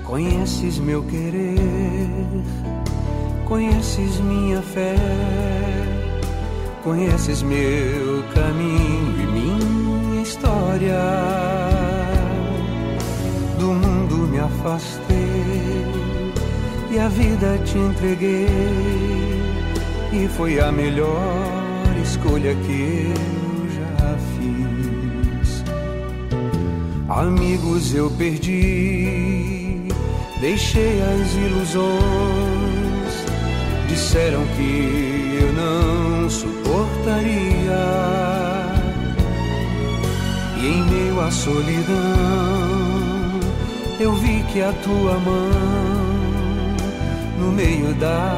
Conheces 0.02 0.78
meu 0.78 1.02
querer, 1.02 1.58
conheces 3.46 4.18
minha 4.20 4.62
fé, 4.62 4.96
conheces 6.88 7.42
meu 7.42 8.24
caminho 8.34 9.20
e 9.20 9.26
minha 9.26 10.22
história. 10.22 10.98
Do 13.58 13.66
mundo 13.66 14.16
me 14.28 14.38
afastei 14.38 15.84
e 16.90 16.98
a 16.98 17.08
vida 17.08 17.58
te 17.66 17.76
entreguei, 17.76 18.46
e 20.14 20.28
foi 20.28 20.58
a 20.60 20.72
melhor 20.72 21.94
escolha 22.02 22.54
que 22.54 23.12
eu 23.12 23.68
já 23.76 24.16
fiz. 24.32 25.64
Amigos 27.06 27.94
eu 27.94 28.10
perdi 28.12 29.88
Deixei 30.40 31.02
as 31.02 31.34
ilusões, 31.34 33.14
disseram 33.88 34.46
que 34.56 35.38
eu 35.42 35.52
não 35.52 36.17
suportaria. 36.30 37.78
E 40.60 40.66
em 40.66 40.82
meio 40.84 41.20
à 41.20 41.30
solidão, 41.30 41.94
eu 44.00 44.12
vi 44.14 44.42
que 44.52 44.60
a 44.60 44.72
tua 44.72 45.14
mão, 45.18 45.50
no 47.38 47.52
meio 47.52 47.94
da 47.94 48.32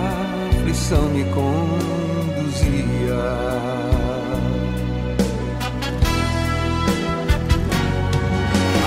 aflição, 0.50 1.08
me 1.08 1.24
conduzia. 1.24 1.60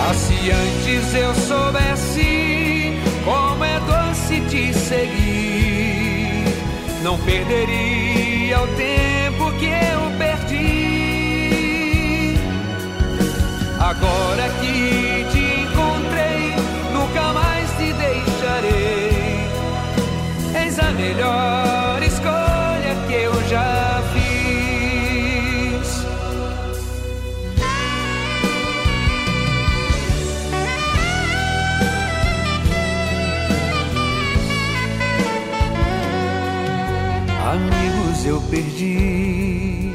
Ah, 0.05 0.13
se 0.13 0.51
antes 0.51 1.13
eu 1.15 1.33
soubesse 1.35 2.93
como 3.25 3.63
é 3.63 3.79
doce 3.79 4.41
te 4.49 4.73
seguir. 4.73 5.43
Não 7.03 7.17
perderia 7.19 8.22
o 8.51 8.67
tempo 8.75 9.51
que 9.57 9.67
eu 9.67 10.11
perdi. 10.17 11.53
Agora 13.79 14.49
que 14.59 15.25
te 15.31 15.61
encontrei, 15.61 16.55
nunca 16.91 17.33
mais 17.33 17.69
te 17.77 17.93
deixarei. 17.93 19.47
Eis 20.55 20.79
a 20.79 20.91
melhor 20.91 21.62
Eu 38.25 38.41
perdi, 38.49 39.91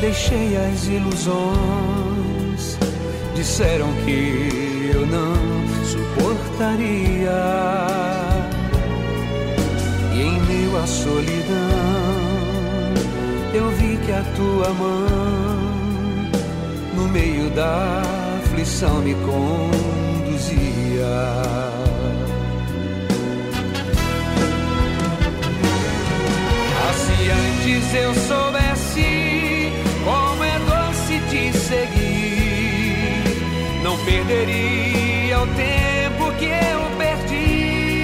deixei 0.00 0.56
as 0.56 0.86
ilusões. 0.86 2.78
Disseram 3.34 3.92
que 4.04 4.90
eu 4.94 5.04
não 5.06 5.34
suportaria. 5.84 7.32
E 10.14 10.22
em 10.22 10.40
meio 10.42 10.76
à 10.76 10.86
solidão, 10.86 11.26
eu 13.52 13.68
vi 13.70 13.96
que 14.06 14.12
a 14.12 14.22
tua 14.36 14.72
mão, 14.74 15.58
no 16.94 17.08
meio 17.08 17.50
da 17.50 18.02
aflição, 18.44 19.02
me 19.02 19.14
conduzia. 19.14 19.72
Antes 27.62 27.94
eu 27.94 28.12
soubesse 28.14 29.72
como 30.04 30.42
é 30.42 30.58
doce 30.58 31.20
te 31.30 31.52
seguir, 31.56 33.22
não 33.84 33.96
perderia 34.04 35.40
o 35.40 35.46
tempo 35.46 36.32
que 36.38 36.46
eu 36.46 36.80
perdi. 36.98 38.02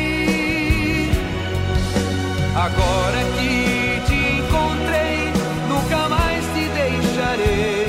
Agora 2.55 3.25
que 3.37 4.01
te 4.07 4.15
encontrei, 4.39 5.33
nunca 5.69 6.09
mais 6.09 6.45
te 6.55 6.69
deixarei. 6.69 7.87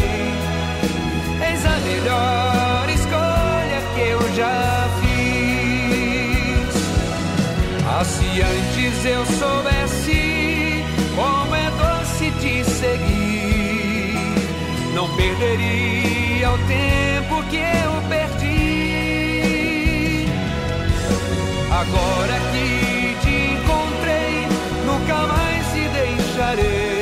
Eis 1.49 1.65
a 1.65 1.77
melhor 1.82 2.89
escolha 2.89 3.81
que 3.94 4.02
eu 4.10 4.21
já 4.35 4.87
fiz. 5.02 6.73
Ah, 7.87 8.04
se 8.04 8.41
antes 8.41 9.06
eu 9.06 9.23
soubesse 9.37 10.29
seguir, 12.80 14.13
não 14.96 15.10
perderia 15.15 16.50
o 16.52 16.58
tempo 16.60 17.44
que 17.50 17.58
eu 17.58 18.02
perdi. 18.08 19.50
Agora 21.69 22.40
que 22.52 23.17
te 23.21 23.36
encontrei, 23.54 24.48
nunca 24.86 25.27
mais 25.27 25.65
te 25.73 25.84
deixarei. 25.90 26.98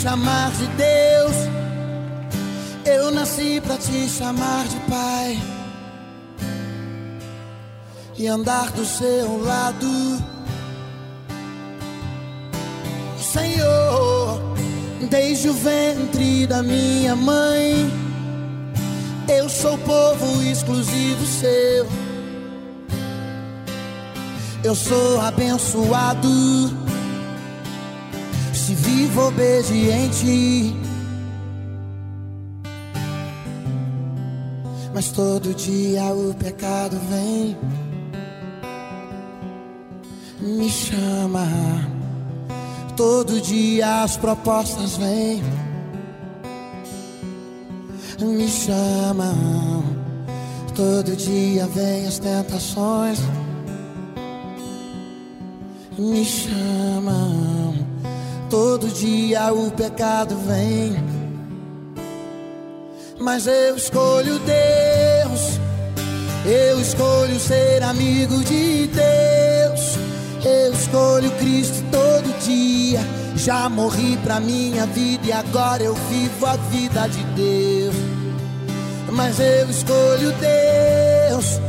Chamar 0.00 0.50
de 0.52 0.66
Deus. 0.68 1.36
Eu 2.86 3.10
nasci 3.10 3.60
pra 3.60 3.76
te 3.76 4.08
chamar 4.08 4.66
de 4.66 4.76
Pai. 4.88 5.38
E 8.16 8.26
andar 8.26 8.70
do 8.72 8.84
seu 8.84 9.42
lado. 9.42 9.86
Senhor, 13.18 14.40
desde 15.10 15.50
o 15.50 15.54
ventre 15.54 16.46
da 16.46 16.62
minha 16.62 17.14
mãe, 17.14 17.90
eu 19.28 19.48
sou 19.48 19.76
povo 19.78 20.42
exclusivo 20.42 21.26
seu. 21.26 21.86
Eu 24.64 24.74
sou 24.74 25.20
abençoado 25.20 26.79
vivo 28.90 29.28
obediente. 29.28 30.74
Mas 34.92 35.10
todo 35.12 35.54
dia 35.54 36.04
o 36.12 36.34
pecado 36.34 36.98
vem, 37.08 37.56
me 40.40 40.68
chama. 40.68 41.46
Todo 42.96 43.40
dia 43.40 44.02
as 44.02 44.16
propostas 44.16 44.96
vêm, 44.96 45.42
me 48.20 48.48
chamam. 48.48 49.84
Todo 50.74 51.16
dia 51.16 51.66
vem 51.66 52.06
as 52.06 52.18
tentações, 52.18 53.18
me 55.98 56.24
chamam. 56.24 57.29
Todo 58.50 58.88
dia 58.88 59.52
o 59.52 59.70
pecado 59.70 60.36
vem, 60.44 60.96
mas 63.20 63.46
eu 63.46 63.76
escolho 63.76 64.40
Deus. 64.40 65.60
Eu 66.44 66.80
escolho 66.80 67.38
ser 67.38 67.80
amigo 67.84 68.42
de 68.42 68.88
Deus. 68.88 69.96
Eu 70.44 70.72
escolho 70.72 71.30
Cristo 71.38 71.80
todo 71.92 72.38
dia. 72.40 72.98
Já 73.36 73.68
morri 73.68 74.16
pra 74.24 74.40
minha 74.40 74.84
vida 74.86 75.28
e 75.28 75.32
agora 75.32 75.84
eu 75.84 75.94
vivo 75.94 76.44
a 76.44 76.56
vida 76.56 77.06
de 77.06 77.22
Deus. 77.36 77.94
Mas 79.12 79.38
eu 79.38 79.70
escolho 79.70 80.32
Deus. 80.32 81.60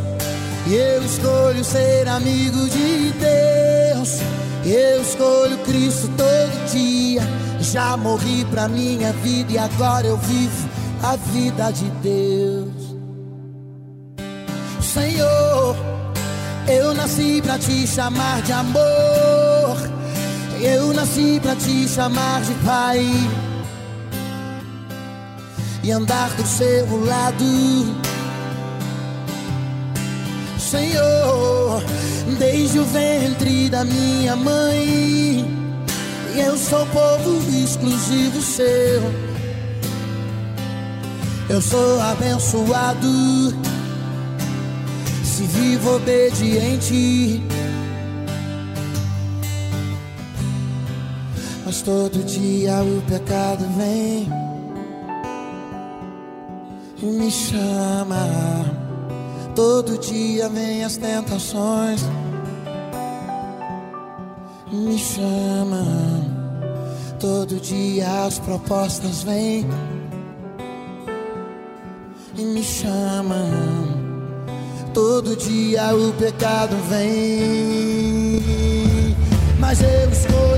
Eu 0.67 1.03
escolho 1.03 1.63
ser 1.63 2.07
amigo 2.07 2.67
de 2.69 3.11
Deus. 3.19 4.19
Eu 4.65 5.01
escolho 5.01 5.57
Cristo 5.59 6.09
todo 6.15 6.71
dia. 6.71 7.21
Já 7.59 7.95
morri 7.97 8.45
pra 8.45 8.67
minha 8.67 9.11
vida 9.13 9.53
e 9.53 9.57
agora 9.57 10.05
eu 10.05 10.17
vivo 10.17 10.69
a 11.03 11.15
vida 11.15 11.71
de 11.71 11.85
Deus. 12.01 12.91
Senhor, 14.81 15.75
eu 16.67 16.93
nasci 16.93 17.41
pra 17.41 17.57
te 17.57 17.87
chamar 17.87 18.41
de 18.41 18.51
amor. 18.51 19.77
Eu 20.61 20.93
nasci 20.93 21.39
pra 21.41 21.55
te 21.55 21.87
chamar 21.87 22.41
de 22.41 22.53
Pai. 22.65 23.05
E 25.83 25.91
andar 25.91 26.29
do 26.31 26.45
seu 26.45 27.05
lado. 27.05 27.43
Senhor, 30.59 31.50
desde 32.35 32.79
o 32.79 32.85
ventre 32.85 33.69
da 33.69 33.83
minha 33.83 34.35
mãe, 34.35 35.45
eu 36.35 36.57
sou 36.57 36.85
povo 36.87 37.39
exclusivo 37.49 38.41
seu. 38.41 39.01
Eu 41.49 41.61
sou 41.61 42.01
abençoado 42.01 43.07
se 45.23 45.43
vivo 45.43 45.95
obediente. 45.95 47.41
Mas 51.65 51.81
todo 51.81 52.23
dia 52.25 52.81
o 52.83 53.01
pecado 53.07 53.65
vem 53.77 54.29
e 57.01 57.05
me 57.05 57.31
chama. 57.31 58.80
Todo 59.55 59.97
dia 59.97 60.47
vem 60.47 60.83
as 60.83 60.95
tentações, 60.95 62.01
me 64.71 64.97
chamam. 64.97 66.31
Todo 67.19 67.59
dia 67.59 68.25
as 68.25 68.39
propostas 68.39 69.23
vêm 69.23 69.67
e 72.35 72.41
me 72.43 72.63
chamam. 72.63 73.49
Todo 74.93 75.35
dia 75.35 75.95
o 75.95 76.13
pecado 76.13 76.75
vem, 76.89 78.41
mas 79.59 79.81
eu 79.81 80.09
escolho 80.09 80.50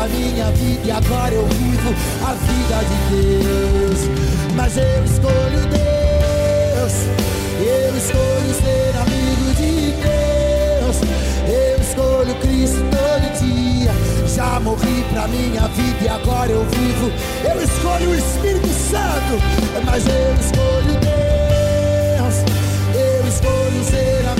pra 0.00 0.08
minha 0.08 0.50
vida 0.52 0.80
e 0.86 0.90
agora 0.90 1.34
eu 1.34 1.46
vivo 1.46 1.94
a 2.24 2.32
vida 2.32 2.78
de 2.88 2.96
Deus. 3.10 4.00
Mas 4.54 4.76
eu 4.76 5.04
escolho 5.04 5.60
Deus. 5.68 6.94
Eu 7.60 7.96
escolho 7.96 8.54
ser 8.62 8.96
amigo 8.96 9.52
de 9.56 9.92
Deus. 10.00 10.96
Eu 11.46 11.80
escolho 11.82 12.34
Cristo 12.36 12.82
todo 12.90 13.26
dia. 13.40 13.92
Já 14.26 14.58
morri 14.60 15.04
pra 15.12 15.28
minha 15.28 15.68
vida 15.68 16.04
e 16.04 16.08
agora 16.08 16.50
eu 16.50 16.64
vivo. 16.64 17.12
Eu 17.44 17.62
escolho 17.62 18.10
o 18.10 18.14
Espírito 18.14 18.68
Santo, 18.68 19.36
mas 19.84 20.06
eu 20.06 20.34
escolho 20.40 20.98
Deus. 21.00 22.36
Eu 22.94 23.28
escolho 23.28 23.84
ser 23.84 24.26
amigo 24.30 24.39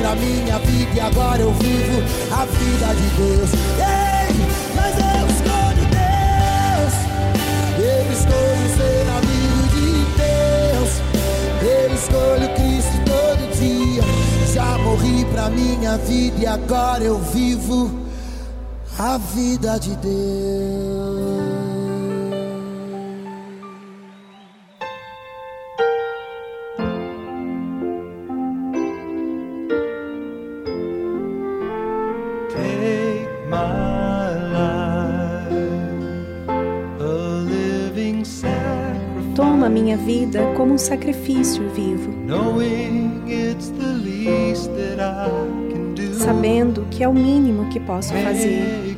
pra 0.00 0.14
minha 0.16 0.58
vida 0.58 0.90
e 0.94 1.00
agora 1.00 1.42
eu 1.42 1.52
vivo 1.54 2.02
a 2.32 2.44
vida 2.44 2.94
de 2.94 3.08
Deus. 3.16 3.50
Ei, 3.78 4.34
mas 4.74 4.94
eu 4.98 5.26
escolho 5.34 5.84
Deus. 5.90 6.94
Eu 7.78 8.12
escolho 8.12 8.66
ser 8.76 9.06
amigo 9.18 9.62
de 9.74 9.88
Deus. 10.18 10.90
Eu 11.62 11.94
escolho 11.94 12.48
Cristo 12.54 12.96
todo 13.04 13.42
dia. 13.58 14.02
Já 14.52 14.78
morri 14.78 15.24
pra 15.26 15.50
minha 15.50 15.96
vida 15.98 16.40
e 16.40 16.46
agora 16.46 17.02
eu 17.02 17.18
vivo 17.18 17.90
a 18.98 19.18
vida 19.18 19.78
de 19.78 19.96
Deus. 19.96 21.53
Como 40.56 40.74
um 40.74 40.78
sacrifício 40.78 41.68
vivo, 41.70 42.12
sabendo 46.18 46.86
que 46.90 47.02
é 47.02 47.08
o 47.08 47.12
mínimo 47.12 47.68
que 47.70 47.80
posso 47.80 48.12
fazer. 48.14 48.96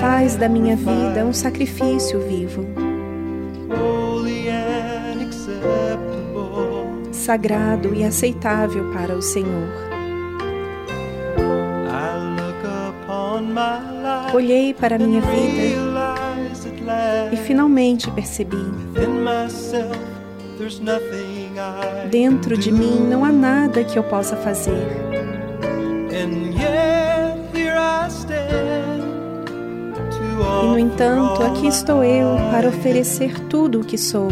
Faz 0.00 0.36
da 0.36 0.48
minha 0.48 0.76
vida 0.76 1.24
um 1.24 1.32
sacrifício 1.32 2.20
vivo, 2.20 2.66
sagrado 7.12 7.94
e 7.94 8.04
aceitável 8.04 8.92
para 8.92 9.14
o 9.14 9.22
Senhor. 9.22 9.92
Olhei 14.34 14.74
para 14.74 14.96
a 14.96 14.98
minha 14.98 15.20
vida 15.20 15.71
last 17.72 17.72
e 17.72 17.74
finalmente 17.74 18.10
percebi: 18.10 18.56
dentro 22.10 22.56
de 22.56 22.70
mim 22.70 23.06
não 23.08 23.24
há 23.24 23.32
nada 23.32 23.82
que 23.84 23.98
eu 23.98 24.04
possa 24.04 24.36
fazer. 24.36 24.86
E 30.62 30.66
no 30.66 30.78
entanto, 30.78 31.42
aqui 31.42 31.66
estou 31.66 32.04
eu 32.04 32.36
para 32.50 32.68
oferecer 32.68 33.38
tudo 33.48 33.80
o 33.80 33.84
que 33.84 33.98
sou. 33.98 34.28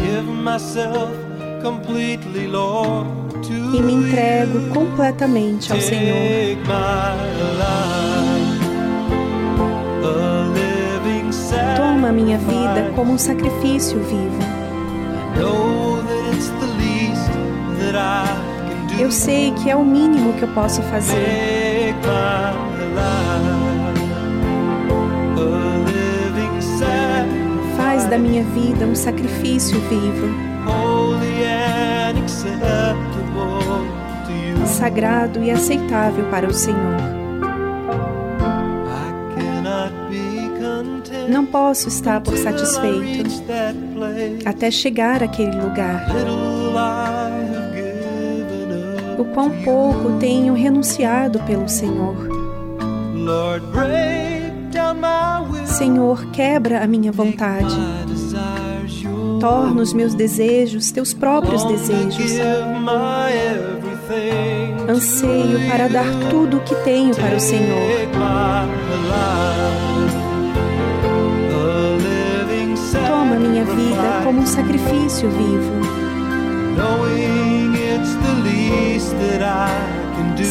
E 3.73 3.81
me 3.81 3.93
entrego 3.93 4.73
completamente 4.73 5.71
ao 5.71 5.79
Senhor. 5.81 6.15
A 12.11 12.13
minha 12.13 12.37
vida 12.37 12.91
como 12.93 13.13
um 13.13 13.17
sacrifício 13.17 13.97
vivo. 13.99 14.37
Eu 18.99 19.09
sei 19.09 19.51
que 19.51 19.69
é 19.69 19.75
o 19.75 19.83
mínimo 19.83 20.33
que 20.33 20.43
eu 20.43 20.49
posso 20.49 20.81
fazer. 20.83 21.95
Faz 27.77 28.05
da 28.05 28.17
minha 28.17 28.43
vida 28.43 28.85
um 28.85 28.95
sacrifício 28.95 29.79
vivo, 29.81 30.27
sagrado 34.65 35.41
e 35.41 35.49
aceitável 35.49 36.25
para 36.25 36.45
o 36.45 36.53
Senhor. 36.53 37.10
Não 41.31 41.45
posso 41.45 41.87
estar 41.87 42.19
por 42.19 42.37
satisfeito 42.37 43.23
até 44.45 44.69
chegar 44.69 45.23
àquele 45.23 45.55
lugar. 45.55 46.05
O 49.17 49.23
quão 49.33 49.49
pouco 49.63 50.17
tenho 50.19 50.53
renunciado 50.53 51.39
pelo 51.43 51.69
Senhor. 51.69 52.17
Senhor, 55.63 56.25
quebra 56.31 56.83
a 56.83 56.87
minha 56.87 57.13
vontade. 57.13 57.77
Torna 59.39 59.81
os 59.81 59.93
meus 59.93 60.13
desejos 60.13 60.91
teus 60.91 61.13
próprios 61.13 61.63
desejos. 61.63 62.33
Anseio 64.89 65.69
para 65.69 65.87
dar 65.87 66.29
tudo 66.29 66.57
o 66.57 66.59
que 66.59 66.75
tenho 66.83 67.15
para 67.15 67.37
o 67.37 67.39
Senhor. 67.39 68.11
Minha 73.61 73.75
vida 73.75 74.21
como 74.23 74.41
um 74.41 74.45
sacrifício 74.45 75.29
vivo, 75.29 75.81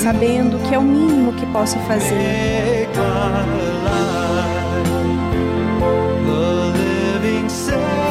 sabendo 0.03 0.59
que 0.69 0.75
é 0.75 0.79
o 0.79 0.83
mínimo 0.83 1.33
que 1.33 1.47
posso 1.47 1.79
fazer. 1.81 2.89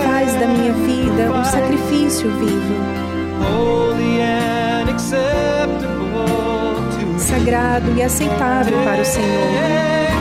Faz 0.04 0.34
da 0.34 0.48
minha 0.48 0.74
vida 0.74 1.32
um 1.32 1.44
sacrifício 1.46 2.30
vivo, 2.32 2.76
sagrado 7.18 7.94
e 7.96 8.04
aceitável 8.04 8.78
para 8.84 9.02
o 9.02 9.06
Senhor. 9.06 10.19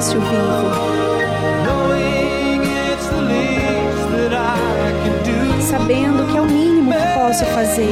Sacrifício 0.00 0.20
vivo, 0.20 0.70
sabendo 5.60 6.26
que 6.30 6.36
é 6.36 6.40
o 6.40 6.44
mínimo 6.44 6.92
que 6.92 7.18
posso 7.18 7.44
fazer. 7.46 7.90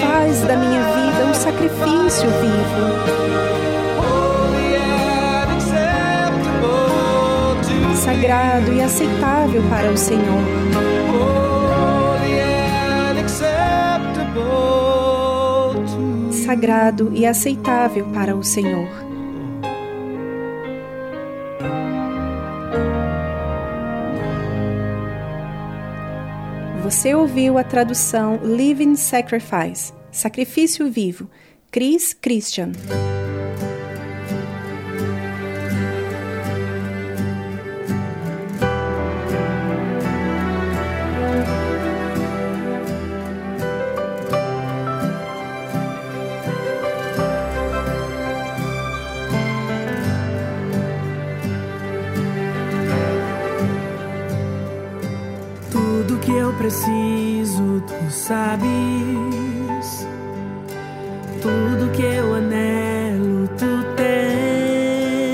Faz 0.00 0.40
da 0.42 0.56
minha 0.56 0.82
vida 0.82 1.26
um 1.28 1.34
sacrifício 1.34 2.30
vivo, 2.40 2.86
sagrado 7.96 8.72
e 8.72 8.80
aceitável 8.80 9.62
para 9.68 9.90
o 9.90 9.96
Senhor. 9.96 10.66
Sagrado 16.46 17.10
e 17.12 17.26
aceitável 17.26 18.06
para 18.12 18.36
o 18.36 18.44
Senhor. 18.44 18.88
Você 26.84 27.16
ouviu 27.16 27.58
a 27.58 27.64
tradução 27.64 28.38
Living 28.44 28.94
Sacrifice, 28.94 29.92
Sacrifício 30.12 30.88
Vivo, 30.88 31.28
Chris 31.72 32.14
Christian. 32.14 32.70
Sabes. 58.26 60.06
Tudo 61.40 61.90
que 61.92 62.02
eu 62.02 62.34
anelo, 62.34 63.48
tu 63.56 63.84
tens. 63.94 65.28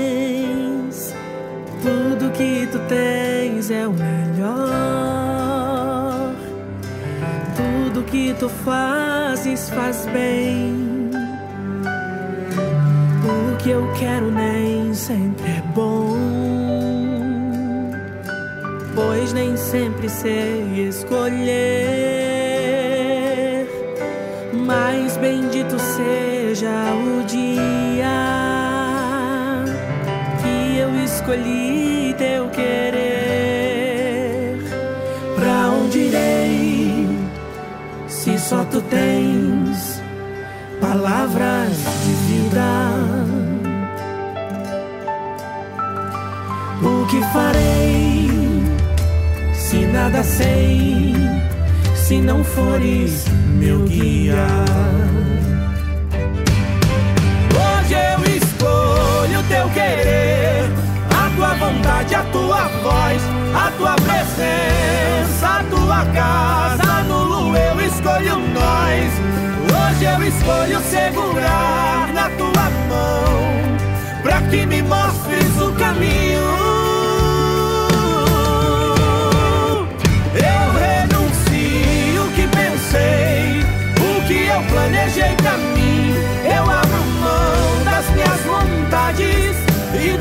Tudo 1.81 2.29
que 2.31 2.67
tu 2.71 2.77
tens 2.87 3.71
é 3.71 3.87
o 3.87 3.93
melhor. 3.93 4.73
Tudo 7.55 8.03
que 8.03 8.35
tu 8.35 8.47
fazes 8.47 9.71
faz 9.71 10.05
bem. 10.13 11.09
O 13.25 13.55
que 13.57 13.71
eu 13.71 13.91
quero 13.97 14.29
nem 14.29 14.93
sempre 14.93 15.49
é 15.49 15.63
bom 15.73 16.13
pois 18.95 19.33
nem 19.33 19.57
sempre 19.57 20.07
sei 20.07 20.87
escolher. 20.87 22.52
Mas 24.65 25.17
bendito 25.17 25.77
seja 25.79 26.93
o 26.93 27.23
dia 27.25 28.07
que 30.41 30.77
eu 30.77 30.95
escolhi 31.03 32.15
teu 32.17 32.49
querer. 32.49 33.43
Pra 35.35 35.69
onde 35.69 35.99
irei 35.99 37.07
se 38.07 38.37
só 38.39 38.63
tu 38.65 38.81
tens 38.81 40.01
palavras 40.79 41.77
de 42.05 42.13
vida? 42.27 42.63
O 46.81 47.05
que 47.07 47.21
farei? 47.33 47.83
se 49.73 49.87
nada 49.87 50.21
sei, 50.21 51.15
se 52.03 52.19
não 52.19 52.43
fores 52.43 53.25
meu 53.57 53.79
guia. 53.85 54.45
Hoje 57.55 57.93
eu 57.93 58.35
escolho 58.35 59.43
teu 59.47 59.69
querer, 59.69 60.69
a 61.09 61.29
tua 61.33 61.53
vontade, 61.53 62.13
a 62.13 62.23
tua 62.23 62.67
voz, 62.83 63.21
a 63.55 63.71
tua 63.77 63.95
presença, 63.95 65.47
a 65.47 65.63
tua 65.69 66.05
casa. 66.13 67.03
Nulo 67.03 67.55
eu 67.55 67.79
escolho 67.79 68.37
nós. 68.49 69.13
Hoje 69.71 70.03
eu 70.03 70.27
escolho 70.27 70.81
segurar 70.89 72.11
na 72.13 72.29
tua 72.31 72.69
mão, 72.89 74.21
pra 74.21 74.41
que 74.41 74.65
me 74.65 74.81
mostres 74.81 75.61
o 75.61 75.71
caminho. 75.79 76.32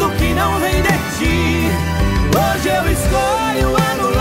E 0.03 0.09
do 0.09 0.11
que 0.17 0.35
não 0.35 0.59
vem 0.59 0.83
de 0.83 0.89
ti. 1.19 1.71
Hoje 2.35 2.69
eu 2.69 2.93
escolho 2.93 3.77
anular 3.91 4.12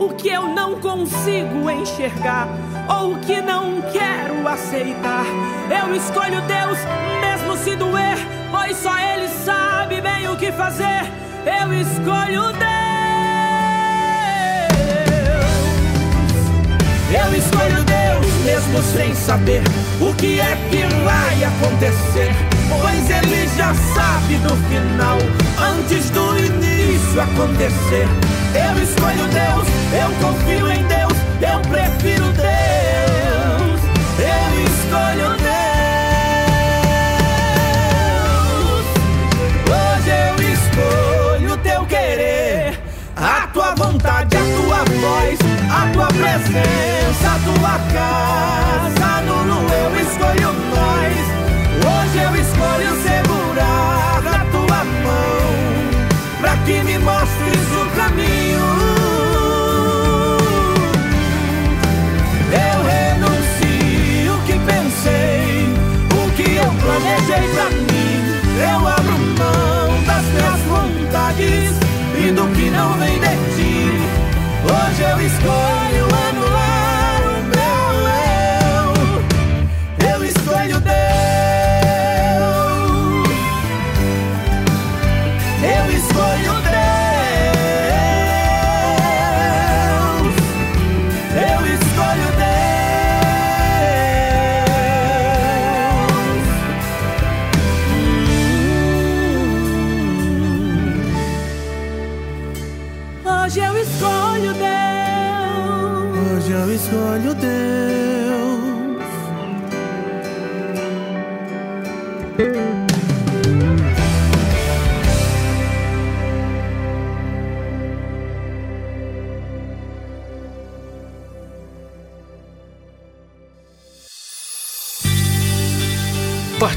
o 0.00 0.08
que 0.14 0.28
eu 0.28 0.48
não 0.48 0.80
consigo 0.80 1.70
enxergar 1.70 2.48
ou 2.88 3.12
o 3.12 3.18
que 3.18 3.38
não 3.42 3.82
quero 3.92 4.48
aceitar. 4.48 5.26
Eu 5.68 5.94
escolho 5.94 6.40
Deus, 6.42 6.78
mesmo 7.20 7.56
se 7.58 7.76
doer, 7.76 8.16
pois 8.50 8.78
só 8.78 8.98
Ele 8.98 9.28
sabe 9.28 10.00
bem 10.00 10.26
o 10.28 10.36
que 10.36 10.50
fazer. 10.52 11.04
Eu 11.44 11.72
escolho 11.74 12.50
Deus. 12.54 12.70
Eu 17.12 17.34
escolho 17.36 17.84
Deus, 17.84 18.34
mesmo 18.44 18.82
sem 18.82 19.14
saber 19.14 19.62
o 20.00 20.14
que 20.14 20.40
é 20.40 20.56
que 20.70 20.82
vai 21.04 21.44
acontecer. 21.44 22.34
Pois 22.70 23.10
Ele 23.10 23.48
já 23.54 23.74
sabe 23.74 24.36
do 24.36 24.56
final, 24.70 25.18
antes 25.58 26.08
do 26.08 26.38
início 26.38 27.20
acontecer. 27.20 28.39
Eu 28.52 28.82
escolho 28.82 29.28
Deus, 29.28 29.68
eu 29.92 30.10
confio 30.20 30.68
em 30.72 30.82
Deus, 30.86 31.12
eu 31.40 31.60
prefiro 31.70 32.32
Deus. 32.32 33.80
Eu 34.18 34.50
escolho 34.66 35.36
Deus. 35.38 35.50
Hoje 39.70 40.10
eu 40.10 40.34
escolho 40.52 41.56
teu 41.58 41.86
querer, 41.86 42.80
a 43.16 43.46
tua 43.52 43.74
vontade, 43.76 44.36
a 44.36 44.40
tua 44.40 44.84
voz, 44.98 45.38
a 45.70 45.86
tua 45.92 46.08
presença, 46.08 47.26
a 47.28 47.38
tua 47.44 47.78
casa. 47.92 49.20
Nulo 49.26 49.60
eu 49.72 49.90
escolho 50.00 50.52
nós. 50.74 51.16
Hoje 51.86 52.18
eu 52.18 52.34
escolho 52.34 52.90
segurar 53.02 54.22
a 54.26 54.44
tua 54.50 54.84
mão, 54.84 55.50
pra 56.40 56.56
que 56.64 56.82
me 56.82 56.98
mostres 56.98 57.59
do 72.32 72.46
que 72.54 72.70
não 72.70 72.92
vem 72.94 73.18
de 73.18 73.36
ti. 73.56 73.90
Hoje 74.64 75.02
eu 75.02 75.20
escolho 75.26 76.09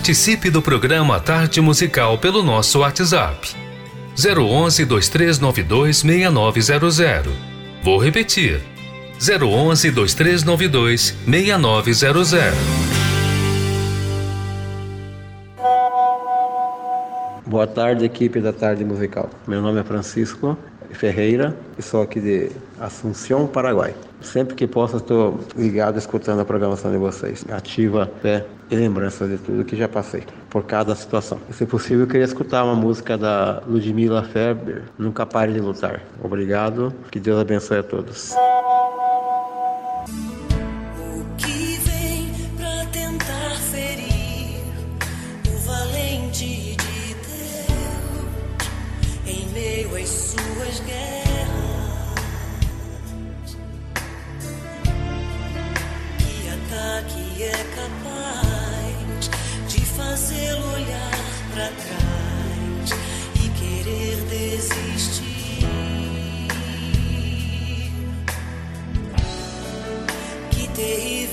Participe 0.04 0.50
do 0.50 0.62
programa 0.62 1.18
Tarde 1.18 1.62
Musical 1.62 2.18
pelo 2.18 2.44
nosso 2.44 2.80
WhatsApp. 2.80 3.56
011 4.18 4.84
2392 4.84 6.00
6900. 6.00 7.34
Vou 7.82 7.98
repetir. 7.98 8.60
011 9.18 9.92
2392 9.92 11.16
6900. 11.26 12.54
Boa 17.48 17.66
tarde, 17.66 18.04
equipe 18.04 18.42
da 18.42 18.52
Tarde 18.52 18.84
Musical. 18.84 19.30
Meu 19.48 19.62
nome 19.62 19.80
é 19.80 19.84
Francisco 19.86 20.58
Ferreira 20.92 21.58
e 21.78 21.82
sou 21.82 22.02
aqui 22.02 22.20
de 22.20 22.52
Assunção, 22.78 23.48
Paraguai. 23.48 23.96
Sempre 24.24 24.56
que 24.56 24.66
posso, 24.66 24.98
estou 24.98 25.40
ligado 25.56 25.98
escutando 25.98 26.40
a 26.40 26.46
programação 26.46 26.92
de 26.92 26.98
vocês. 26.98 27.46
Ativa 27.52 28.10
fé 28.22 28.46
e 28.72 28.76
lembrança 28.76 29.28
de 29.28 29.38
tudo 29.38 29.64
que 29.66 29.76
já 29.76 29.88
passei 29.88 30.24
por 30.50 30.64
cada 30.64 30.96
situação. 30.96 31.40
Se 31.52 31.66
possível, 31.66 32.02
eu 32.02 32.08
queria 32.08 32.26
escutar 32.26 32.64
uma 32.64 32.76
música 32.76 33.18
da 33.18 33.62
Ludmila 33.68 34.24
Ferber, 34.24 34.84
Nunca 34.98 35.26
Pare 35.26 35.54
de 35.54 35.60
Lutar. 35.60 36.02
Obrigado, 36.24 36.94
que 37.12 37.20
Deus 37.20 37.40
abençoe 37.40 37.80
a 37.80 37.84
todos. 37.84 38.34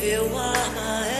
Feel 0.00 0.24
you 0.24 0.32
want 0.32 0.74
my 0.74 1.19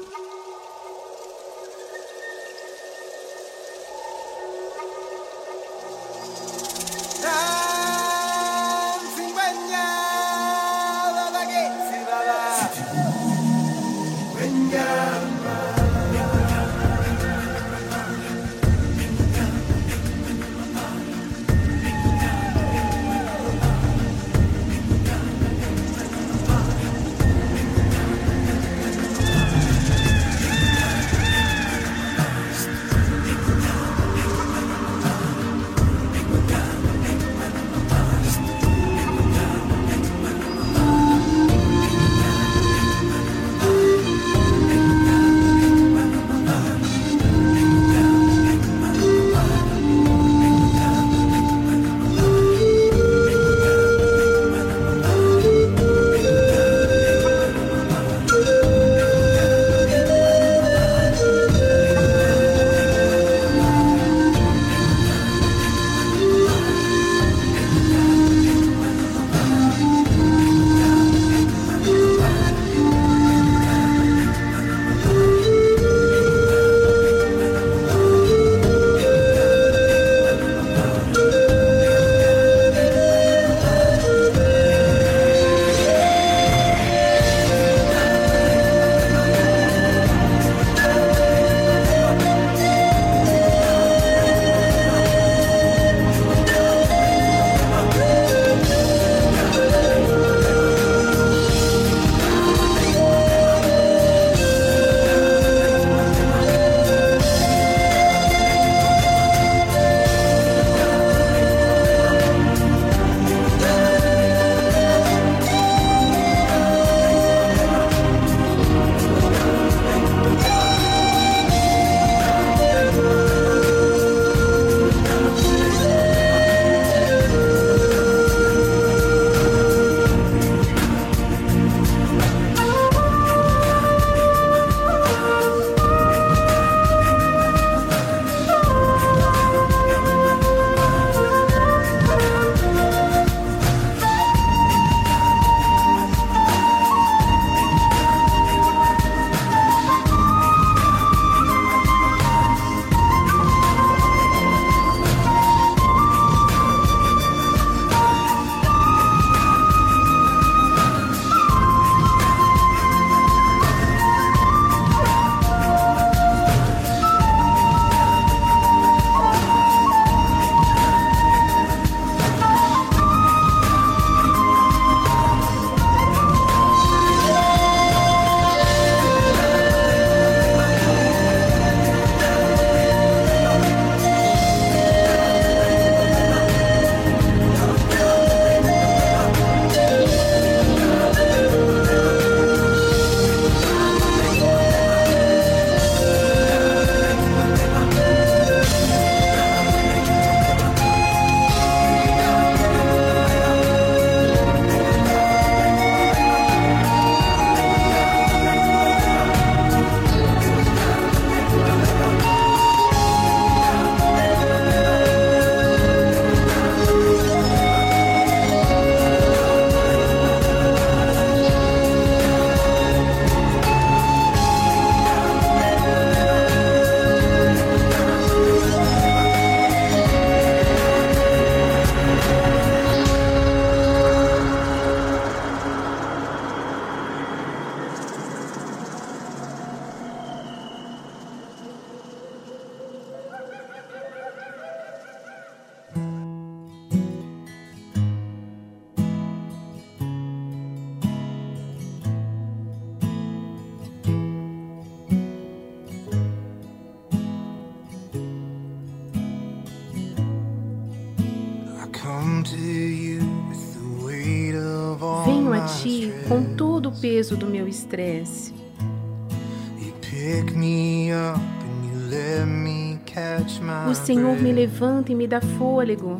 Levanta 274.81 275.11
e 275.11 275.15
me 275.15 275.27
dá 275.27 275.39
fôlego. 275.39 276.19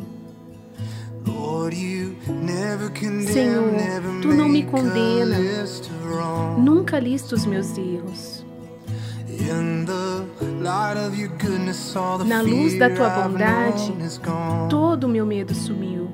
Senhor, 3.26 3.64
tu 4.22 4.28
não 4.28 4.48
me 4.48 4.62
condena. 4.62 5.36
Nunca 6.58 7.00
lista 7.00 7.34
os 7.34 7.44
meus 7.44 7.76
erros. 7.76 8.44
Na 12.26 12.40
luz 12.40 12.78
da 12.78 12.90
tua 12.90 13.10
bondade, 13.10 13.92
todo 14.70 15.04
o 15.04 15.08
meu 15.08 15.26
medo 15.26 15.52
sumiu. 15.54 16.08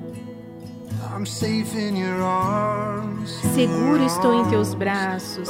Seguro 3.53 4.03
estou 4.03 4.33
em 4.33 4.49
teus 4.49 4.73
braços, 4.73 5.49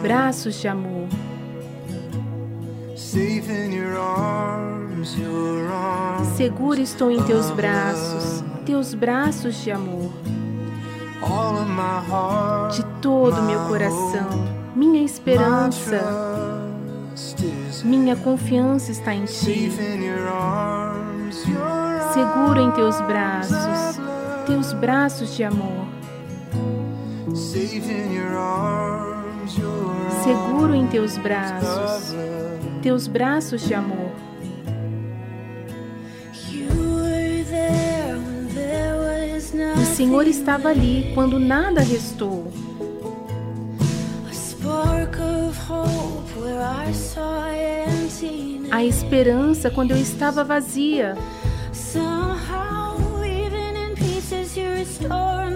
braços 0.00 0.54
de 0.60 0.68
amor. 0.68 1.08
Safe 2.96 3.50
in 3.50 3.74
your 3.74 3.96
arms. 3.96 4.77
Seguro 6.36 6.80
estou 6.80 7.10
em 7.10 7.22
teus 7.22 7.50
braços, 7.50 8.42
teus 8.66 8.94
braços 8.94 9.62
de 9.62 9.70
amor. 9.70 10.10
De 12.72 12.84
todo 13.00 13.38
o 13.38 13.42
meu 13.42 13.60
coração, 13.68 14.28
minha 14.74 15.02
esperança, 15.02 16.02
minha 17.84 18.16
confiança 18.16 18.90
está 18.90 19.14
em 19.14 19.24
ti. 19.24 19.70
Seguro 22.12 22.60
em 22.60 22.70
teus 22.72 23.00
braços, 23.02 24.00
teus 24.46 24.72
braços 24.72 25.36
de 25.36 25.44
amor. 25.44 25.86
Seguro 30.24 30.74
em 30.74 30.86
teus 30.88 31.16
braços, 31.18 32.14
teus 32.82 33.06
braços 33.06 33.60
de 33.62 33.74
amor. 33.74 34.27
O 39.76 39.84
Senhor 39.84 40.26
estava 40.26 40.68
ali 40.68 41.10
quando 41.14 41.38
nada 41.38 41.80
restou. 41.80 42.52
A 48.70 48.84
esperança 48.84 49.70
quando 49.70 49.90
eu 49.90 49.96
estava 49.96 50.44
vazia. 50.44 51.16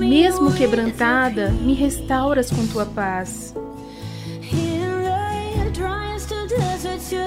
Mesmo 0.00 0.52
quebrantada, 0.52 1.50
me 1.50 1.74
restauras 1.74 2.50
com 2.50 2.66
tua 2.66 2.86
paz. 2.86 3.54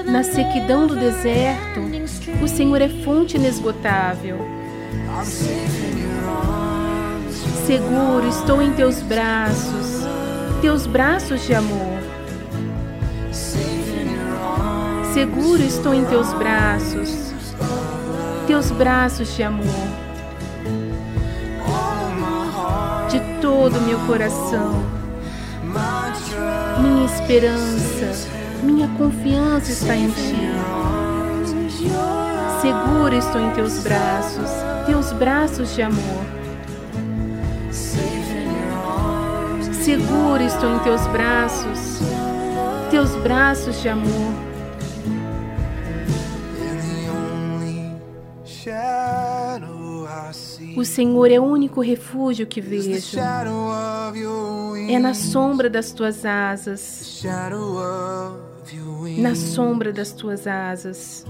Na 0.06 0.22
sequidão 0.22 0.86
do 0.86 0.96
deserto, 0.96 1.80
o 2.42 2.48
Senhor 2.48 2.80
é 2.80 2.88
fonte 2.88 3.36
inesgotável. 3.36 4.38
Seguro 7.66 8.28
estou 8.28 8.62
em 8.62 8.72
teus 8.74 9.02
braços, 9.02 10.06
teus 10.62 10.86
braços 10.86 11.44
de 11.44 11.52
amor. 11.52 11.98
Seguro 15.12 15.60
estou 15.60 15.92
em 15.92 16.04
teus 16.04 16.32
braços, 16.34 17.32
teus 18.46 18.70
braços 18.70 19.34
de 19.34 19.42
amor. 19.42 19.66
De 23.10 23.18
todo 23.40 23.80
meu 23.80 23.98
coração, 24.06 24.84
minha 26.80 27.04
esperança, 27.04 28.28
minha 28.62 28.86
confiança 28.96 29.72
está 29.72 29.96
em 29.96 30.08
ti. 30.10 30.52
Seguro 32.62 33.12
estou 33.12 33.40
em 33.40 33.50
teus 33.50 33.80
braços, 33.80 34.50
teus 34.86 35.12
braços 35.12 35.74
de 35.74 35.82
amor. 35.82 36.45
Seguro 39.86 40.42
estou 40.42 40.74
em 40.74 40.78
teus 40.80 41.06
braços, 41.06 42.00
teus 42.90 43.14
braços 43.22 43.80
de 43.80 43.88
amor. 43.88 44.34
O 50.76 50.84
Senhor 50.84 51.30
é 51.30 51.38
o 51.38 51.44
único 51.44 51.80
refúgio 51.80 52.48
que 52.48 52.60
vejo. 52.60 53.16
É 54.88 54.98
na 54.98 55.14
sombra 55.14 55.70
das 55.70 55.92
tuas 55.92 56.24
asas, 56.24 57.22
na 59.18 59.36
sombra 59.36 59.92
das 59.92 60.10
tuas 60.10 60.48
asas. 60.48 61.24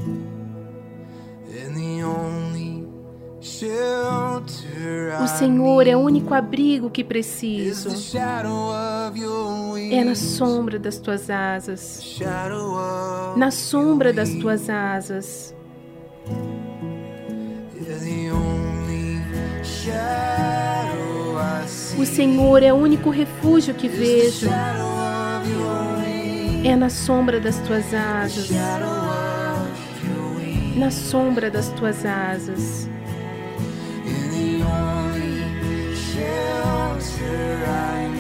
O 5.22 5.26
Senhor 5.26 5.86
é 5.86 5.96
o 5.96 6.00
único 6.00 6.34
abrigo 6.34 6.90
que 6.90 7.00
is 7.00 7.06
preciso. 7.06 7.88
É 9.90 10.04
na 10.04 10.14
sombra 10.14 10.78
das 10.78 10.98
tuas 10.98 11.30
asas, 11.30 12.20
na 13.36 13.50
sombra 13.50 14.12
das 14.12 14.30
tuas 14.34 14.68
asas. 14.68 15.54
O 21.98 22.04
Senhor 22.04 22.62
é 22.62 22.72
o 22.72 22.76
único 22.76 23.08
refúgio 23.08 23.74
que 23.74 23.88
vejo. 23.88 24.48
É 26.62 26.76
na 26.76 26.90
sombra 26.90 27.40
das 27.40 27.58
tuas 27.60 27.94
asas, 27.94 28.50
na 30.76 30.90
sombra 30.90 31.50
das 31.50 31.68
tuas 31.70 32.04
asas. 32.04 32.95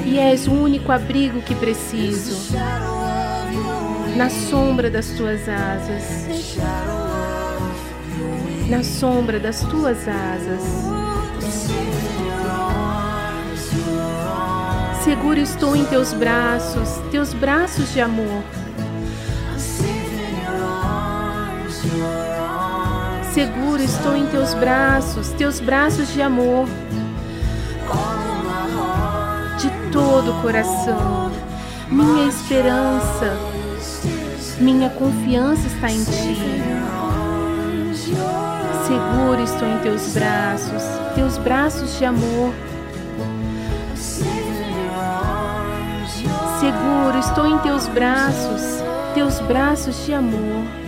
E 0.04 0.18
és 0.18 0.46
o 0.46 0.52
único 0.52 0.92
abrigo 0.92 1.42
que 1.42 1.54
preciso, 1.54 2.54
na 4.16 4.30
sombra 4.30 4.90
das 4.90 5.08
tuas 5.10 5.48
asas, 5.48 6.26
na 8.68 8.82
sombra 8.82 9.38
das 9.38 9.60
tuas 9.60 9.98
asas. 10.08 10.62
Seguro 15.04 15.38
estou 15.38 15.76
em 15.76 15.84
teus 15.84 16.12
braços, 16.12 16.88
teus 17.10 17.32
braços 17.32 17.92
de 17.92 18.00
amor. 18.00 18.42
Seguro 23.32 23.82
estou 23.82 24.16
em 24.16 24.26
teus 24.26 24.54
braços, 24.54 25.28
teus 25.32 25.60
braços 25.60 26.12
de 26.12 26.22
amor. 26.22 26.66
De 29.58 29.70
todo 29.92 30.32
o 30.32 30.42
coração, 30.42 31.30
minha 31.88 32.28
esperança, 32.28 33.36
minha 34.58 34.90
confiança 34.90 35.66
está 35.66 35.90
em 35.90 36.04
ti. 36.04 36.36
Seguro 38.86 39.42
estou 39.42 39.68
em 39.68 39.78
teus 39.78 40.12
braços, 40.12 40.82
teus 41.14 41.38
braços 41.38 41.98
de 41.98 42.04
amor. 42.04 42.52
Seguro 46.60 47.18
estou 47.18 47.46
em 47.46 47.58
teus 47.58 47.88
braços, 47.88 48.82
teus 49.14 49.40
braços 49.40 50.06
de 50.06 50.14
amor. 50.14 50.85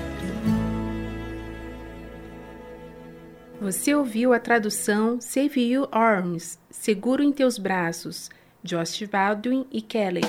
Você 3.71 3.95
ouviu 3.95 4.33
a 4.33 4.41
tradução 4.41 5.21
Save 5.21 5.61
You 5.61 5.89
Arms, 5.93 6.59
Seguro 6.71 7.23
em 7.23 7.31
Teus 7.31 7.59
Braços, 7.59 8.31
Josh 8.64 9.03
Baldwin 9.03 9.66
e 9.71 9.83
Kelly. 9.83 10.23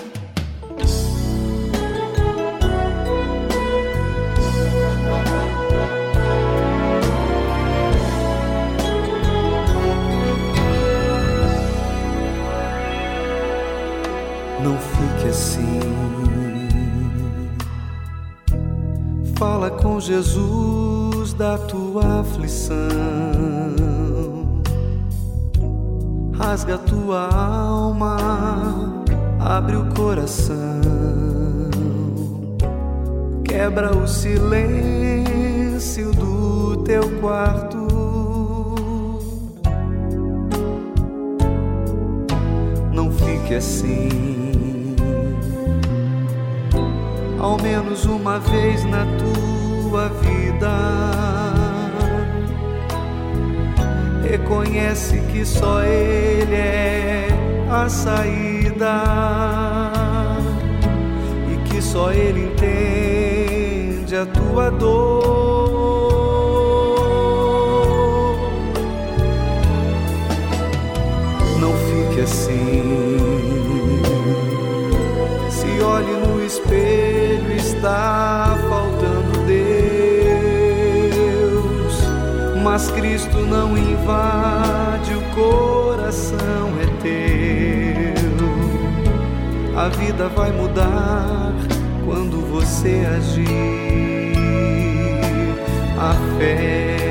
Não 14.61 14.77
fique 14.77 15.29
assim. 15.29 15.79
Fala 19.37 19.71
com 19.71 19.97
Jesus 20.01 20.88
da 21.33 21.57
tua 21.57 22.21
aflição. 22.21 22.77
Rasga 26.37 26.77
tua 26.77 27.27
alma, 27.33 29.03
abre 29.39 29.75
o 29.75 29.85
coração. 29.93 30.81
Quebra 33.43 33.95
o 33.95 34.07
silêncio 34.07 34.51
do 36.13 36.77
teu 36.83 37.19
quarto. 37.19 37.87
Não 42.93 43.11
fique 43.11 43.55
assim. 43.55 44.09
ao 47.39 47.57
menos 47.61 48.05
uma 48.05 48.37
vez 48.39 48.83
na 48.83 49.05
tua 49.17 49.58
vida. 49.97 50.69
Reconhece 54.29 55.19
que 55.31 55.43
só 55.43 55.81
Ele 55.81 56.55
é 56.55 57.27
a 57.71 57.89
saída 57.89 59.01
e 61.51 61.57
que 61.67 61.81
só 61.81 62.11
Ele 62.11 62.45
entende 62.45 64.15
a 64.15 64.25
tua 64.27 64.69
dor. 64.69 65.29
Não 71.59 71.73
fique 71.73 72.21
assim. 72.21 73.19
Se 75.49 75.81
olhe 75.81 76.13
no 76.27 76.45
espelho, 76.45 77.51
está 77.55 78.28
Mas 82.79 82.91
Cristo 82.91 83.39
não 83.39 83.77
invade, 83.77 85.13
o 85.13 85.21
coração 85.35 86.71
é 86.81 86.85
teu. 87.03 88.15
A 89.77 89.89
vida 89.89 90.29
vai 90.29 90.49
mudar 90.53 91.51
quando 92.05 92.39
você 92.49 93.05
agir. 93.17 94.31
A 95.99 96.13
fé. 96.37 97.08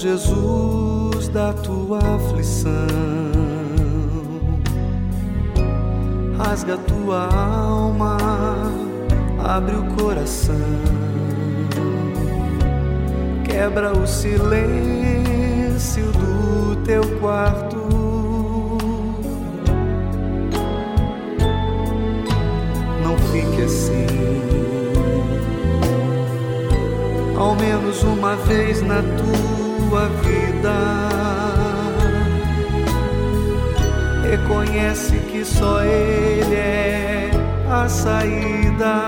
Jesus 0.00 1.26
da 1.28 1.52
tua 1.52 1.98
aflição. 1.98 2.70
Rasga 6.38 6.76
tua 6.78 7.28
alma, 7.34 8.16
abre 9.44 9.74
o 9.74 9.84
coração. 9.96 10.54
Quebra 13.44 13.92
o 13.92 14.06
silêncio 14.06 14.44
do 16.12 16.76
teu 16.84 17.02
quarto. 17.18 17.76
Não 23.02 23.18
fique 23.32 23.62
assim. 23.62 24.08
ao 27.38 27.54
menos 27.54 28.02
uma 28.02 28.34
vez 28.34 28.82
na 28.82 29.00
tua 29.88 30.06
vida. 30.22 30.76
Reconhece 34.30 35.16
que 35.30 35.44
só 35.44 35.82
Ele 35.82 36.54
é 36.54 37.30
a 37.70 37.88
saída 37.88 39.04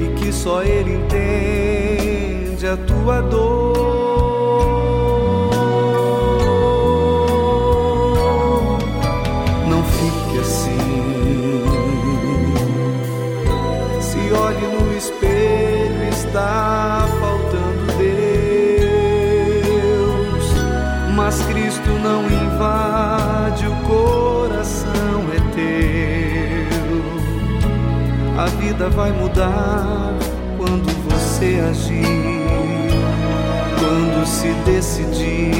e 0.00 0.20
que 0.20 0.32
só 0.32 0.62
Ele 0.62 0.94
entende 0.94 2.66
a 2.66 2.76
tua 2.76 3.20
dor. 3.22 3.77
A 28.78 28.80
vida 28.80 28.90
vai 28.90 29.10
mudar 29.10 30.14
quando 30.56 30.86
você 31.10 31.60
agir, 31.68 32.04
quando 33.76 34.24
se 34.24 34.52
decidir, 34.70 35.50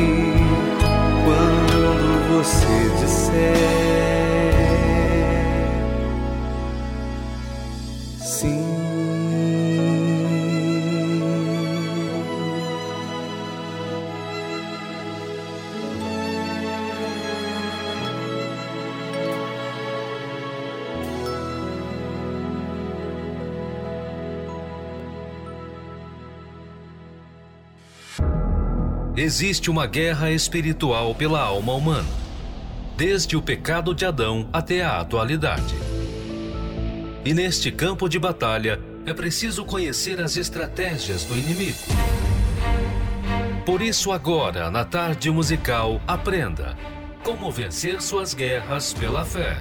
quando 1.25 2.37
você 2.37 2.89
disser. 3.01 4.28
Existe 29.19 29.69
uma 29.69 29.85
guerra 29.85 30.31
espiritual 30.31 31.13
pela 31.13 31.41
alma 31.41 31.73
humana, 31.73 32.09
desde 32.97 33.37
o 33.37 33.43
pecado 33.43 33.93
de 33.93 34.07
Adão 34.07 34.49
até 34.53 34.81
a 34.81 35.01
atualidade. 35.01 35.75
E 37.25 37.35
neste 37.35 37.73
campo 37.73 38.09
de 38.09 38.17
batalha 38.17 38.81
é 39.05 39.13
preciso 39.13 39.65
conhecer 39.65 40.21
as 40.21 40.37
estratégias 40.37 41.25
do 41.25 41.37
inimigo. 41.37 41.79
Por 43.67 43.83
isso, 43.83 44.13
agora, 44.13 44.71
na 44.71 44.85
tarde 44.85 45.33
musical, 45.33 46.01
aprenda 46.07 46.77
como 47.25 47.51
vencer 47.51 48.01
suas 48.01 48.33
guerras 48.33 48.95
pela 48.95 49.25
fé. 49.25 49.57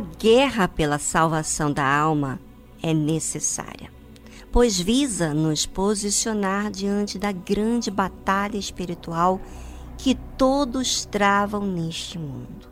Guerra 0.00 0.66
pela 0.66 0.98
salvação 0.98 1.72
da 1.72 1.84
alma 1.84 2.40
é 2.82 2.92
necessária, 2.92 3.90
pois 4.50 4.80
visa 4.80 5.32
nos 5.34 5.66
posicionar 5.66 6.70
diante 6.70 7.18
da 7.18 7.32
grande 7.32 7.90
batalha 7.90 8.56
espiritual 8.56 9.40
que 9.96 10.14
todos 10.36 11.04
travam 11.04 11.66
neste 11.66 12.18
mundo. 12.18 12.68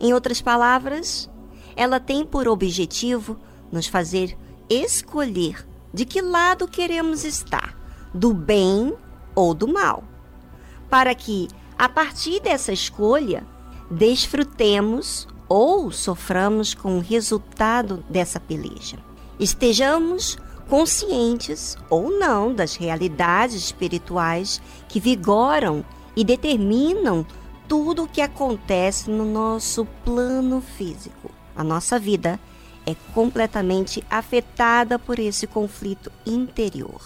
Em 0.00 0.12
outras 0.12 0.40
palavras, 0.40 1.30
ela 1.76 2.00
tem 2.00 2.24
por 2.24 2.48
objetivo 2.48 3.36
nos 3.70 3.86
fazer 3.86 4.36
escolher 4.68 5.66
de 5.92 6.04
que 6.04 6.20
lado 6.20 6.66
queremos 6.66 7.24
estar, 7.24 7.76
do 8.14 8.32
bem 8.32 8.94
ou 9.34 9.54
do 9.54 9.68
mal, 9.68 10.04
para 10.88 11.14
que, 11.14 11.48
a 11.76 11.88
partir 11.88 12.40
dessa 12.40 12.72
escolha, 12.72 13.46
desfrutemos 13.90 15.28
ou 15.48 15.90
soframos 15.90 16.74
com 16.74 16.98
o 16.98 17.00
resultado 17.00 18.04
dessa 18.08 18.38
peleja. 18.38 18.98
Estejamos 19.40 20.36
conscientes 20.68 21.76
ou 21.88 22.10
não 22.10 22.52
das 22.52 22.76
realidades 22.76 23.56
espirituais 23.56 24.60
que 24.88 25.00
vigoram 25.00 25.84
e 26.14 26.22
determinam 26.22 27.26
tudo 27.66 28.04
o 28.04 28.08
que 28.08 28.20
acontece 28.20 29.10
no 29.10 29.24
nosso 29.24 29.86
plano 30.04 30.60
físico. 30.60 31.30
A 31.56 31.64
nossa 31.64 31.98
vida 31.98 32.38
é 32.86 32.94
completamente 33.14 34.02
afetada 34.10 34.98
por 34.98 35.18
esse 35.18 35.46
conflito 35.46 36.10
interior. 36.26 37.00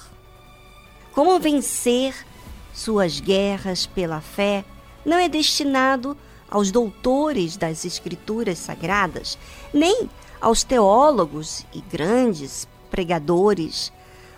Como 1.13 1.39
vencer 1.39 2.15
suas 2.73 3.21
guerras 3.21 3.87
pela 3.87 4.21
fé 4.21 4.65
não 5.05 5.19
é 5.19 5.29
destinado 5.29 6.17
aos 6.53 6.71
doutores 6.71 7.57
das 7.57 7.83
escrituras 7.87 8.59
sagradas, 8.59 9.39
nem 9.73 10.11
aos 10.39 10.63
teólogos 10.63 11.65
e 11.73 11.81
grandes 11.81 12.69
pregadores, 12.91 13.91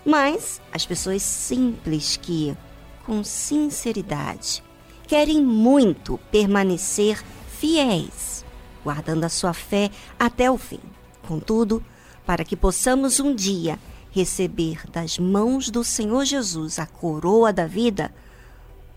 mas 0.06 0.60
às 0.72 0.86
pessoas 0.86 1.22
simples 1.22 2.16
que, 2.16 2.56
com 3.04 3.24
sinceridade, 3.24 4.62
querem 5.08 5.42
muito 5.42 6.16
permanecer 6.30 7.20
fiéis, 7.58 8.44
guardando 8.84 9.24
a 9.24 9.28
sua 9.28 9.52
fé 9.52 9.90
até 10.16 10.48
o 10.48 10.56
fim. 10.56 10.80
Contudo, 11.26 11.84
para 12.24 12.44
que 12.44 12.54
possamos 12.54 13.18
um 13.18 13.34
dia 13.34 13.76
receber 14.12 14.88
das 14.88 15.18
mãos 15.18 15.68
do 15.68 15.82
Senhor 15.82 16.24
Jesus 16.24 16.78
a 16.78 16.86
coroa 16.86 17.52
da 17.52 17.66
vida, 17.66 18.14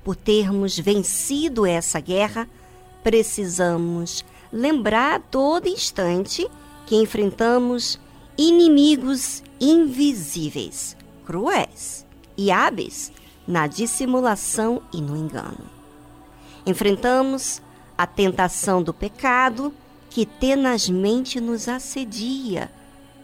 por 0.03 0.15
termos 0.15 0.77
vencido 0.77 1.65
essa 1.65 1.99
guerra, 1.99 2.47
precisamos 3.07 4.25
lembrar 4.51 5.15
a 5.15 5.19
todo 5.21 5.69
instante 5.69 6.45
que 6.85 6.93
enfrentamos 6.97 7.97
inimigos 8.37 9.41
invisíveis, 9.61 10.97
cruéis 11.25 12.05
e 12.35 12.51
hábeis 12.51 13.13
na 13.47 13.65
dissimulação 13.65 14.81
e 14.91 14.99
no 14.99 15.15
engano. 15.15 15.69
Enfrentamos 16.65 17.61
a 17.97 18.05
tentação 18.05 18.83
do 18.83 18.93
pecado 18.93 19.73
que 20.09 20.25
tenazmente 20.25 21.39
nos 21.39 21.69
assedia, 21.69 22.69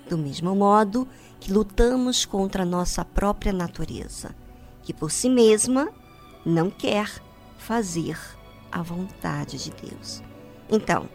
do 0.10 0.18
mesmo 0.18 0.56
modo 0.56 1.06
que 1.42 1.52
lutamos 1.52 2.24
contra 2.24 2.64
a 2.64 2.66
nossa 2.66 3.04
própria 3.04 3.52
natureza, 3.52 4.34
que 4.82 4.94
por 4.94 5.12
si 5.12 5.30
mesma 5.30 5.90
não 6.46 6.70
quer 6.70 7.12
fazer 7.58 8.18
a 8.74 8.82
vontade 8.82 9.58
de 9.64 9.70
Deus. 9.70 10.24
Então, 10.70 11.08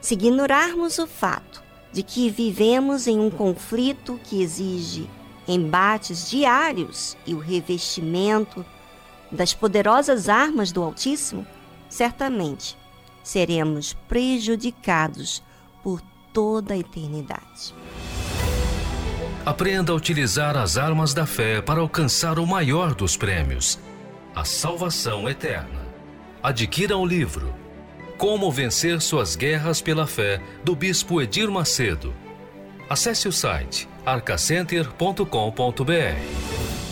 se 0.00 0.14
ignorarmos 0.14 0.98
o 0.98 1.06
fato 1.06 1.62
de 1.92 2.02
que 2.02 2.28
vivemos 2.28 3.06
em 3.06 3.20
um 3.20 3.30
conflito 3.30 4.18
que 4.24 4.42
exige 4.42 5.08
embates 5.46 6.28
diários 6.28 7.16
e 7.24 7.32
o 7.32 7.38
revestimento 7.38 8.66
das 9.30 9.54
poderosas 9.54 10.28
armas 10.28 10.72
do 10.72 10.82
Altíssimo, 10.82 11.46
certamente 11.88 12.76
seremos 13.22 13.94
prejudicados 14.08 15.42
por 15.82 16.00
toda 16.32 16.74
a 16.74 16.78
eternidade. 16.78 17.74
Aprenda 19.46 19.92
a 19.92 19.94
utilizar 19.94 20.56
as 20.56 20.76
armas 20.76 21.14
da 21.14 21.26
fé 21.26 21.62
para 21.62 21.80
alcançar 21.80 22.38
o 22.38 22.46
maior 22.46 22.94
dos 22.94 23.16
prêmios, 23.16 23.78
a 24.34 24.44
salvação 24.44 25.28
eterna. 25.28 25.83
Adquira 26.44 26.94
o 26.94 27.06
livro 27.06 27.54
Como 28.18 28.52
Vencer 28.52 29.00
Suas 29.00 29.34
Guerras 29.34 29.80
pela 29.80 30.06
Fé, 30.06 30.42
do 30.62 30.76
Bispo 30.76 31.22
Edir 31.22 31.50
Macedo. 31.50 32.14
Acesse 32.86 33.26
o 33.26 33.32
site 33.32 33.88
arcacenter.com.br. 34.04 36.83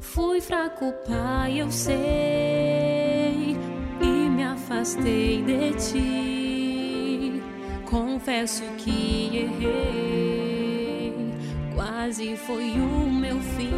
Fui 0.00 0.40
fraco, 0.40 0.94
pai, 1.06 1.60
eu 1.60 1.70
sei, 1.70 3.56
e 4.00 4.06
me 4.06 4.44
afastei 4.44 5.42
de 5.42 5.72
ti. 5.74 7.42
Confesso 7.84 8.62
que 8.78 9.36
errei, 9.36 11.12
quase 11.74 12.36
foi 12.36 12.70
o 12.70 13.10
meu 13.10 13.40
fim. 13.40 13.70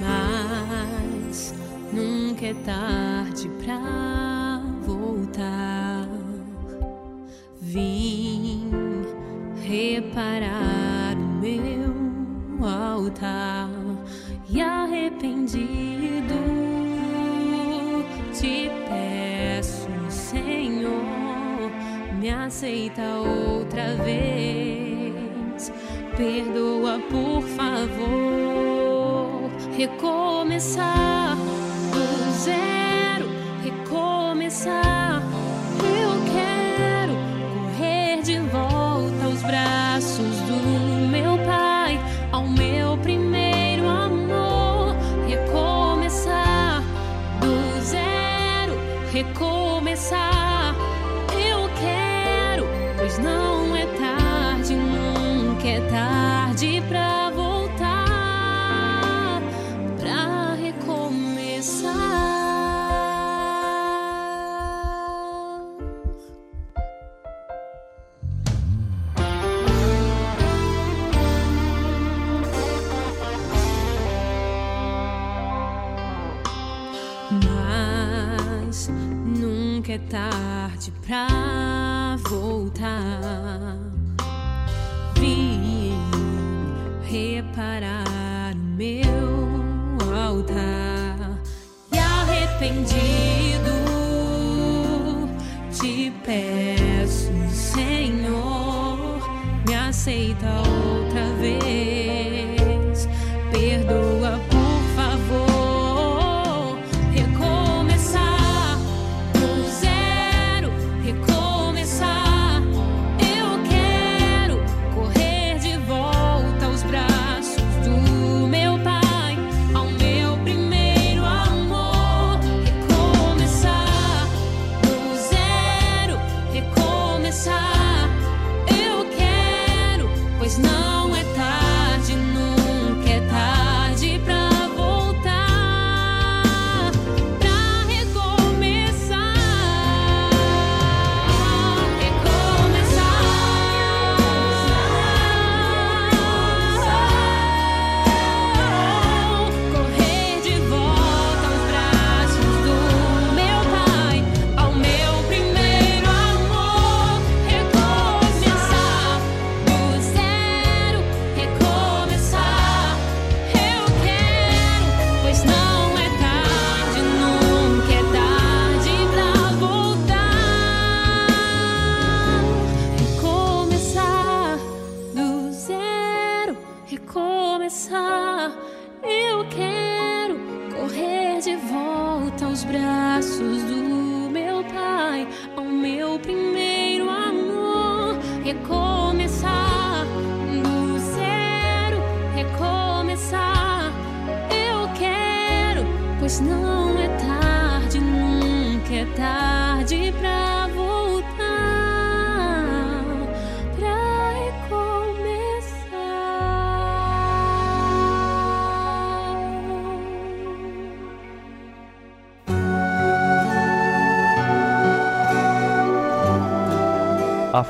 Mas 0.00 1.54
nunca 1.92 2.46
é 2.46 2.54
tarde 2.54 3.48
pra 3.64 4.60
voltar. 4.82 5.69
Aceita 22.60 23.02
outra 23.02 23.94
vez. 24.04 25.72
Perdoa, 26.14 27.00
por 27.10 27.42
favor, 27.56 29.50
recomeçar 29.78 31.19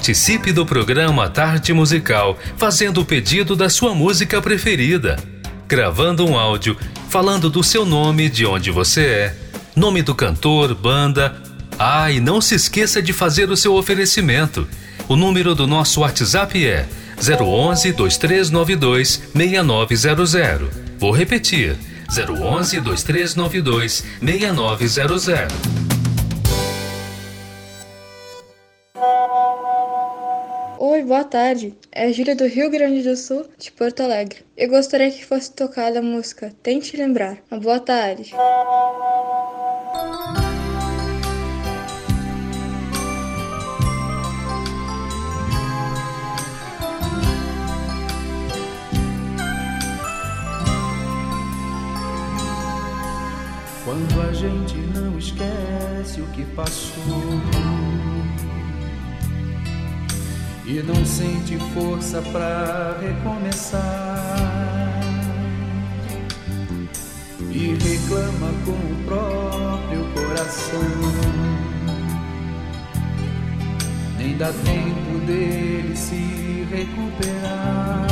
Participe 0.00 0.50
do 0.50 0.64
programa 0.64 1.28
Tarde 1.28 1.74
Musical 1.74 2.38
fazendo 2.56 3.02
o 3.02 3.04
pedido 3.04 3.54
da 3.54 3.68
sua 3.68 3.94
música 3.94 4.40
preferida. 4.40 5.18
Gravando 5.68 6.26
um 6.26 6.38
áudio 6.38 6.74
falando 7.10 7.50
do 7.50 7.62
seu 7.62 7.84
nome, 7.84 8.30
de 8.30 8.46
onde 8.46 8.70
você 8.70 9.02
é, 9.02 9.36
nome 9.76 10.00
do 10.00 10.14
cantor, 10.14 10.74
banda. 10.74 11.36
Ah, 11.78 12.10
e 12.10 12.18
não 12.18 12.40
se 12.40 12.54
esqueça 12.54 13.02
de 13.02 13.12
fazer 13.12 13.50
o 13.50 13.56
seu 13.58 13.74
oferecimento. 13.74 14.66
O 15.06 15.16
número 15.16 15.54
do 15.54 15.66
nosso 15.66 16.00
WhatsApp 16.00 16.66
é 16.66 16.88
011 17.18 17.92
2392 17.92 19.22
6900. 19.34 20.68
Vou 20.98 21.12
repetir: 21.12 21.76
011 22.08 22.80
2392 22.80 24.04
6900. 24.22 25.79
Oi, 31.00 31.06
boa 31.06 31.24
tarde. 31.24 31.74
É 31.90 32.12
Júlia 32.12 32.36
do 32.36 32.46
Rio 32.46 32.68
Grande 32.68 33.02
do 33.02 33.16
Sul, 33.16 33.46
de 33.56 33.72
Porto 33.72 34.02
Alegre. 34.02 34.44
Eu 34.54 34.68
gostaria 34.68 35.10
que 35.10 35.24
fosse 35.24 35.50
tocada 35.50 36.00
a 36.00 36.02
música 36.02 36.52
Tente 36.62 36.94
Lembrar. 36.94 37.38
Uma 37.50 37.58
boa 37.58 37.80
tarde. 37.80 38.34
Quando 53.86 54.20
a 54.28 54.32
gente 54.34 54.76
não 54.94 55.18
esquece 55.18 56.20
o 56.20 56.26
que 56.26 56.44
passou 56.54 57.79
e 60.70 60.80
não 60.84 61.04
sente 61.04 61.58
força 61.74 62.22
pra 62.30 62.96
recomeçar 63.00 63.82
e 67.50 67.74
reclama 67.74 68.52
com 68.64 68.70
o 68.70 69.04
próprio 69.04 70.04
coração. 70.14 70.78
Nem 74.16 74.36
dá 74.36 74.52
tempo 74.52 75.26
dele 75.26 75.96
se 75.96 76.64
recuperar. 76.70 78.06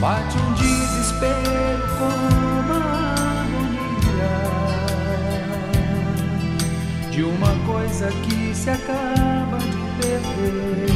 Bate 0.00 0.38
um 0.38 0.54
desespero 0.54 1.82
como 1.98 2.57
de 7.18 7.24
uma 7.24 7.52
coisa 7.66 8.06
que 8.22 8.54
se 8.54 8.70
acaba 8.70 9.58
de 9.58 9.76
perder. 10.00 10.86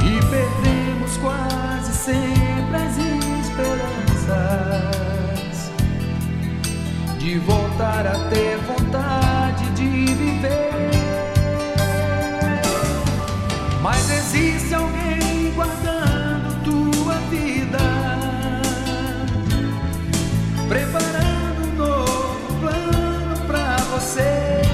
E 0.00 0.12
perdemos 0.30 1.18
quase 1.18 1.92
sempre 1.92 2.76
as 2.76 2.96
esperanças 3.44 4.30
de 7.18 7.38
voltar 7.40 8.06
a 8.06 8.30
ter 8.30 8.56
vontade 8.56 9.68
de 9.72 10.14
viver. 10.14 10.91
Você. 24.02 24.71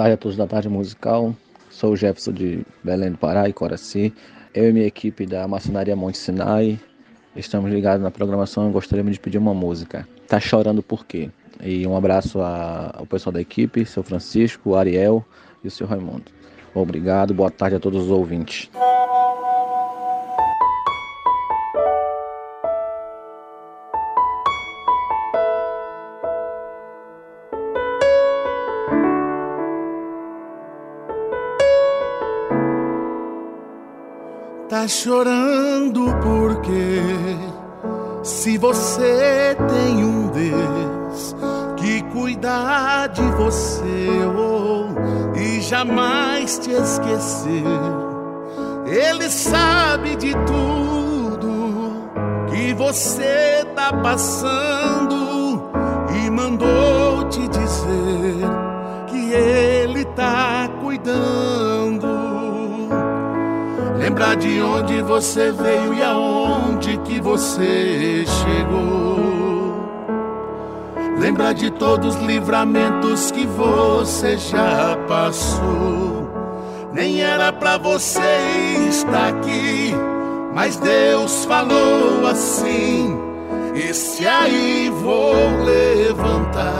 Tarde 0.00 0.14
a 0.14 0.16
todos 0.16 0.34
da 0.34 0.46
Tarde 0.46 0.66
Musical. 0.66 1.36
Sou 1.68 1.92
o 1.92 1.96
Jefferson 1.96 2.32
de 2.32 2.64
Belém 2.82 3.10
do 3.10 3.18
Pará 3.18 3.50
e 3.50 3.52
Coraci. 3.52 4.14
Eu 4.54 4.70
e 4.70 4.72
minha 4.72 4.86
equipe 4.86 5.26
da 5.26 5.46
Maçonaria 5.46 5.94
Monte 5.94 6.16
Sinai 6.16 6.80
estamos 7.36 7.70
ligados 7.70 8.02
na 8.02 8.10
programação 8.10 8.70
e 8.70 8.72
gostaríamos 8.72 9.12
de 9.12 9.20
pedir 9.20 9.36
uma 9.36 9.52
música. 9.52 10.08
Tá 10.26 10.40
chorando 10.40 10.82
por 10.82 11.04
quê? 11.04 11.30
E 11.62 11.86
um 11.86 11.94
abraço 11.94 12.40
ao 12.40 13.04
pessoal 13.04 13.34
da 13.34 13.42
equipe, 13.42 13.84
seu 13.84 14.02
Francisco, 14.02 14.70
o 14.70 14.74
Ariel 14.74 15.22
e 15.62 15.68
o 15.68 15.70
seu 15.70 15.86
Raimundo. 15.86 16.32
Obrigado, 16.74 17.34
boa 17.34 17.50
tarde 17.50 17.76
a 17.76 17.80
todos 17.80 18.04
os 18.04 18.10
ouvintes. 18.10 18.70
Tá 34.80 34.88
chorando 34.88 36.06
porque 36.22 37.02
se 38.22 38.56
você 38.56 39.54
tem 39.68 40.02
um 40.02 40.28
Deus 40.28 41.36
que 41.76 42.00
cuidar 42.04 43.08
de 43.08 43.20
você 43.32 44.08
oh, 44.34 45.38
e 45.38 45.60
jamais 45.60 46.58
te 46.60 46.70
esquecer. 46.70 47.62
Ele 48.86 49.28
sabe 49.28 50.16
de 50.16 50.32
tudo 50.46 52.08
que 52.50 52.72
você 52.72 53.62
tá 53.76 53.92
passando 53.92 55.70
e 56.24 56.30
mandou 56.30 57.28
te 57.28 57.46
dizer 57.48 58.48
que 59.08 59.30
ele 59.30 60.06
tá 60.06 60.70
cuidando. 60.80 61.59
Lembrar 64.00 64.34
de 64.34 64.62
onde 64.62 65.02
você 65.02 65.52
veio 65.52 65.92
e 65.92 66.02
aonde 66.02 66.96
que 67.04 67.20
você 67.20 68.24
chegou. 68.24 69.20
Lembrar 71.18 71.52
de 71.52 71.70
todos 71.70 72.16
os 72.16 72.22
livramentos 72.22 73.30
que 73.30 73.46
você 73.46 74.38
já 74.38 74.96
passou. 75.06 76.30
Nem 76.94 77.20
era 77.20 77.52
pra 77.52 77.76
você 77.76 78.88
estar 78.88 79.28
aqui, 79.28 79.94
mas 80.54 80.76
Deus 80.76 81.44
falou 81.44 82.26
assim: 82.26 83.14
Esse 83.74 84.26
aí 84.26 84.90
vou 85.02 85.34
levantar. 85.62 86.70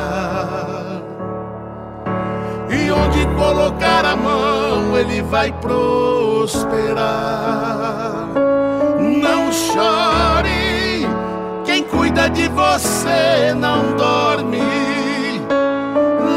E 2.71 2.91
onde 2.91 3.27
colocar 3.37 4.07
a 4.07 4.17
mão, 4.17 4.70
ele 5.01 5.23
vai 5.23 5.51
prosperar. 5.53 7.01
Não 9.01 9.51
chore, 9.51 11.07
quem 11.65 11.83
cuida 11.85 12.29
de 12.29 12.49
você 12.49 13.55
não 13.57 13.97
dorme. 13.97 14.61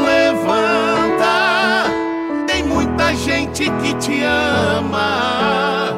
Levanta, 0.06 1.84
tem 2.46 2.64
muita 2.64 3.14
gente 3.14 3.70
que 3.70 3.94
te 3.94 4.22
ama. 4.22 5.90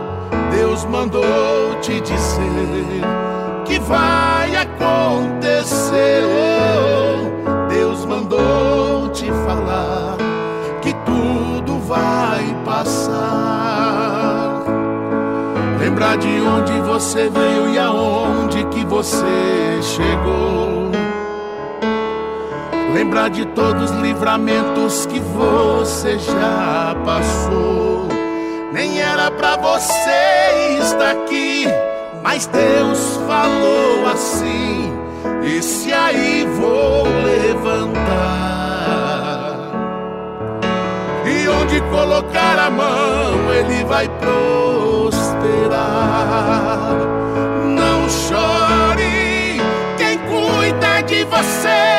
Deus 0.50 0.84
mandou 0.86 1.78
te 1.80 2.00
dizer 2.00 3.02
que 3.64 3.78
vai 3.78 4.56
acontecer. 4.56 6.22
Deus 7.68 8.04
mandou 8.04 9.08
te 9.10 9.26
falar 9.26 10.15
vai 11.96 12.56
passar. 12.64 13.86
Lembrar 15.78 16.16
de 16.18 16.40
onde 16.40 16.72
você 16.80 17.28
veio 17.28 17.68
e 17.70 17.78
aonde 17.78 18.64
que 18.66 18.84
você 18.84 19.80
chegou. 19.82 20.90
Lembrar 22.92 23.28
de 23.28 23.44
todos 23.46 23.90
os 23.90 24.00
livramentos 24.00 25.06
que 25.06 25.20
você 25.20 26.18
já 26.18 26.96
passou. 27.04 28.08
Nem 28.72 29.00
era 29.00 29.30
pra 29.30 29.56
você 29.56 30.78
estar 30.80 31.10
aqui, 31.10 31.66
mas 32.22 32.46
Deus 32.46 33.20
falou 33.26 34.06
assim: 34.12 34.92
Esse 35.44 35.92
aí 35.92 36.46
vou 36.58 37.04
levantar. 37.24 38.55
Colocar 41.80 42.58
a 42.58 42.70
mão, 42.70 43.52
ele 43.52 43.84
vai 43.84 44.08
prosperar. 44.08 45.76
Não 47.64 48.08
chore, 48.08 49.60
quem 49.96 50.18
cuida 50.18 51.02
de 51.02 51.24
você 51.24 51.95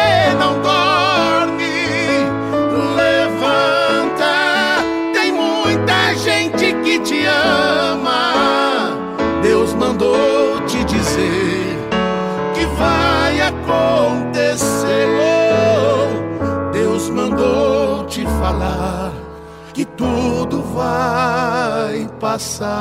vai 20.77 22.07
passar. 22.19 22.77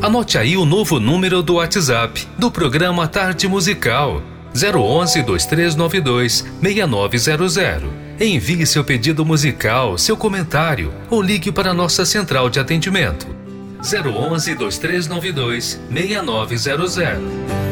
Anote 0.00 0.38
aí 0.38 0.56
o 0.56 0.64
novo 0.64 1.00
número 1.00 1.42
do 1.42 1.54
WhatsApp 1.54 2.28
do 2.38 2.48
programa 2.50 3.08
Tarde 3.08 3.48
Musical 3.48 4.22
011 4.54 5.22
2392 5.24 6.44
6900. 6.62 7.90
Envie 8.20 8.64
seu 8.64 8.84
pedido 8.84 9.26
musical, 9.26 9.98
seu 9.98 10.16
comentário 10.16 10.94
ou 11.10 11.20
ligue 11.20 11.50
para 11.50 11.74
nossa 11.74 12.06
central 12.06 12.48
de 12.48 12.60
atendimento 12.60 13.26
011 13.82 14.54
2392 14.54 15.80
6900. 15.90 17.65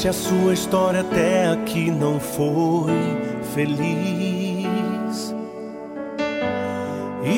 Se 0.00 0.08
a 0.08 0.14
sua 0.14 0.54
história 0.54 1.02
até 1.02 1.48
aqui 1.48 1.90
não 1.90 2.18
foi 2.18 2.90
feliz, 3.52 5.34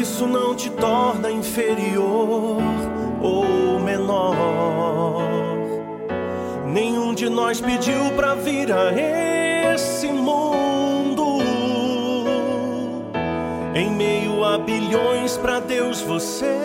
isso 0.00 0.28
não 0.28 0.54
te 0.54 0.70
torna 0.70 1.28
inferior 1.28 2.62
ou 3.20 3.80
menor. 3.80 5.26
Nenhum 6.68 7.12
de 7.12 7.28
nós 7.28 7.60
pediu 7.60 8.12
pra 8.14 8.36
vir 8.36 8.70
a 8.72 8.92
esse 9.74 10.06
mundo. 10.06 11.40
Em 13.74 13.90
meio 13.90 14.44
a 14.44 14.56
bilhões, 14.58 15.36
pra 15.36 15.58
Deus 15.58 16.00
você 16.00 16.60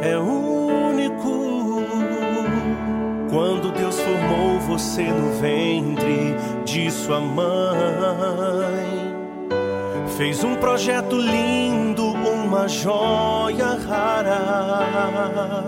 é 0.00 0.16
único. 0.16 0.45
Quando 4.06 4.14
Deus 4.14 4.14
formou 4.14 4.58
você 4.60 5.02
no 5.02 5.32
ventre 5.40 6.36
de 6.64 6.90
sua 6.90 7.20
mãe, 7.20 7.46
fez 10.16 10.44
um 10.44 10.54
projeto 10.54 11.16
lindo, 11.16 12.12
uma 12.12 12.68
joia 12.68 13.76
rara. 13.88 15.64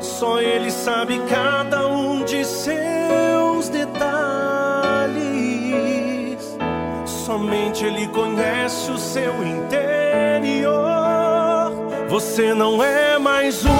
Só 0.00 0.40
Ele 0.40 0.70
sabe 0.70 1.20
cada 1.28 1.86
um 1.86 2.24
de 2.24 2.42
seus 2.44 3.68
detalhes. 3.68 3.94
Somente 7.04 7.84
Ele 7.84 8.08
conhece 8.08 8.90
o 8.90 8.98
seu 8.98 9.34
interior. 9.46 10.74
Você 12.08 12.54
não 12.54 12.82
é 12.82 13.18
mais 13.18 13.64
um 13.64 13.74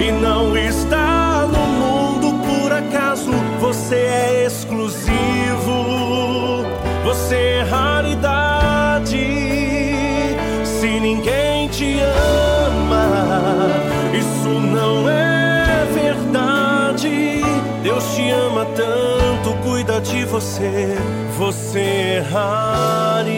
e 0.00 0.10
não 0.12 0.56
está 0.56 1.09
Você 3.70 3.94
é 3.94 4.46
exclusivo, 4.46 5.06
você 7.04 7.36
é 7.36 7.62
raridade. 7.62 9.16
Se 10.64 10.98
ninguém 10.98 11.68
te 11.68 12.00
ama, 12.00 13.68
isso 14.12 14.48
não 14.48 15.08
é 15.08 15.86
verdade. 15.94 17.42
Deus 17.84 18.04
te 18.16 18.28
ama 18.30 18.66
tanto, 18.74 19.56
cuida 19.62 20.00
de 20.00 20.24
você. 20.24 20.96
Você 21.38 21.78
é 21.78 22.26
raridade. 22.28 23.30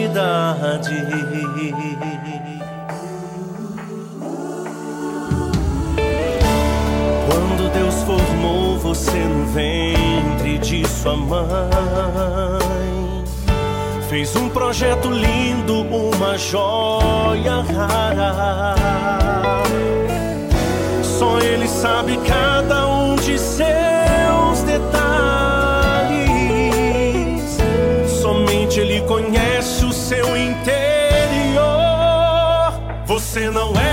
Você 8.93 9.17
no 9.17 9.45
ventre 9.47 10.59
de 10.59 10.87
sua 10.87 11.17
mãe, 11.17 11.39
fez 14.07 14.35
um 14.35 14.47
projeto 14.49 15.09
lindo, 15.09 15.81
uma 15.81 16.37
joia 16.37 17.63
rara. 17.75 18.75
Só 21.01 21.39
Ele 21.39 21.67
sabe 21.67 22.17
cada 22.17 22.87
um 22.87 23.15
de 23.15 23.39
seus 23.39 24.61
detalhes. 24.63 24.93
Somente 28.21 28.79
Ele 28.79 29.01
conhece 29.07 29.85
o 29.85 29.91
seu 29.91 30.37
interior. 30.37 31.63
Você 33.07 33.49
não 33.49 33.73
é 33.75 33.92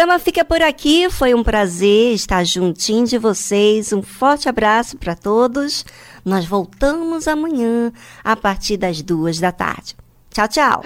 programa 0.00 0.18
fica 0.18 0.42
por 0.42 0.62
aqui. 0.62 1.10
Foi 1.10 1.34
um 1.34 1.44
prazer 1.44 2.14
estar 2.14 2.42
juntinho 2.42 3.04
de 3.04 3.18
vocês. 3.18 3.92
Um 3.92 4.00
forte 4.00 4.48
abraço 4.48 4.96
para 4.96 5.14
todos. 5.14 5.84
Nós 6.24 6.46
voltamos 6.46 7.28
amanhã 7.28 7.92
a 8.24 8.34
partir 8.34 8.78
das 8.78 9.02
duas 9.02 9.38
da 9.38 9.52
tarde. 9.52 9.94
Tchau, 10.30 10.48
tchau. 10.48 10.82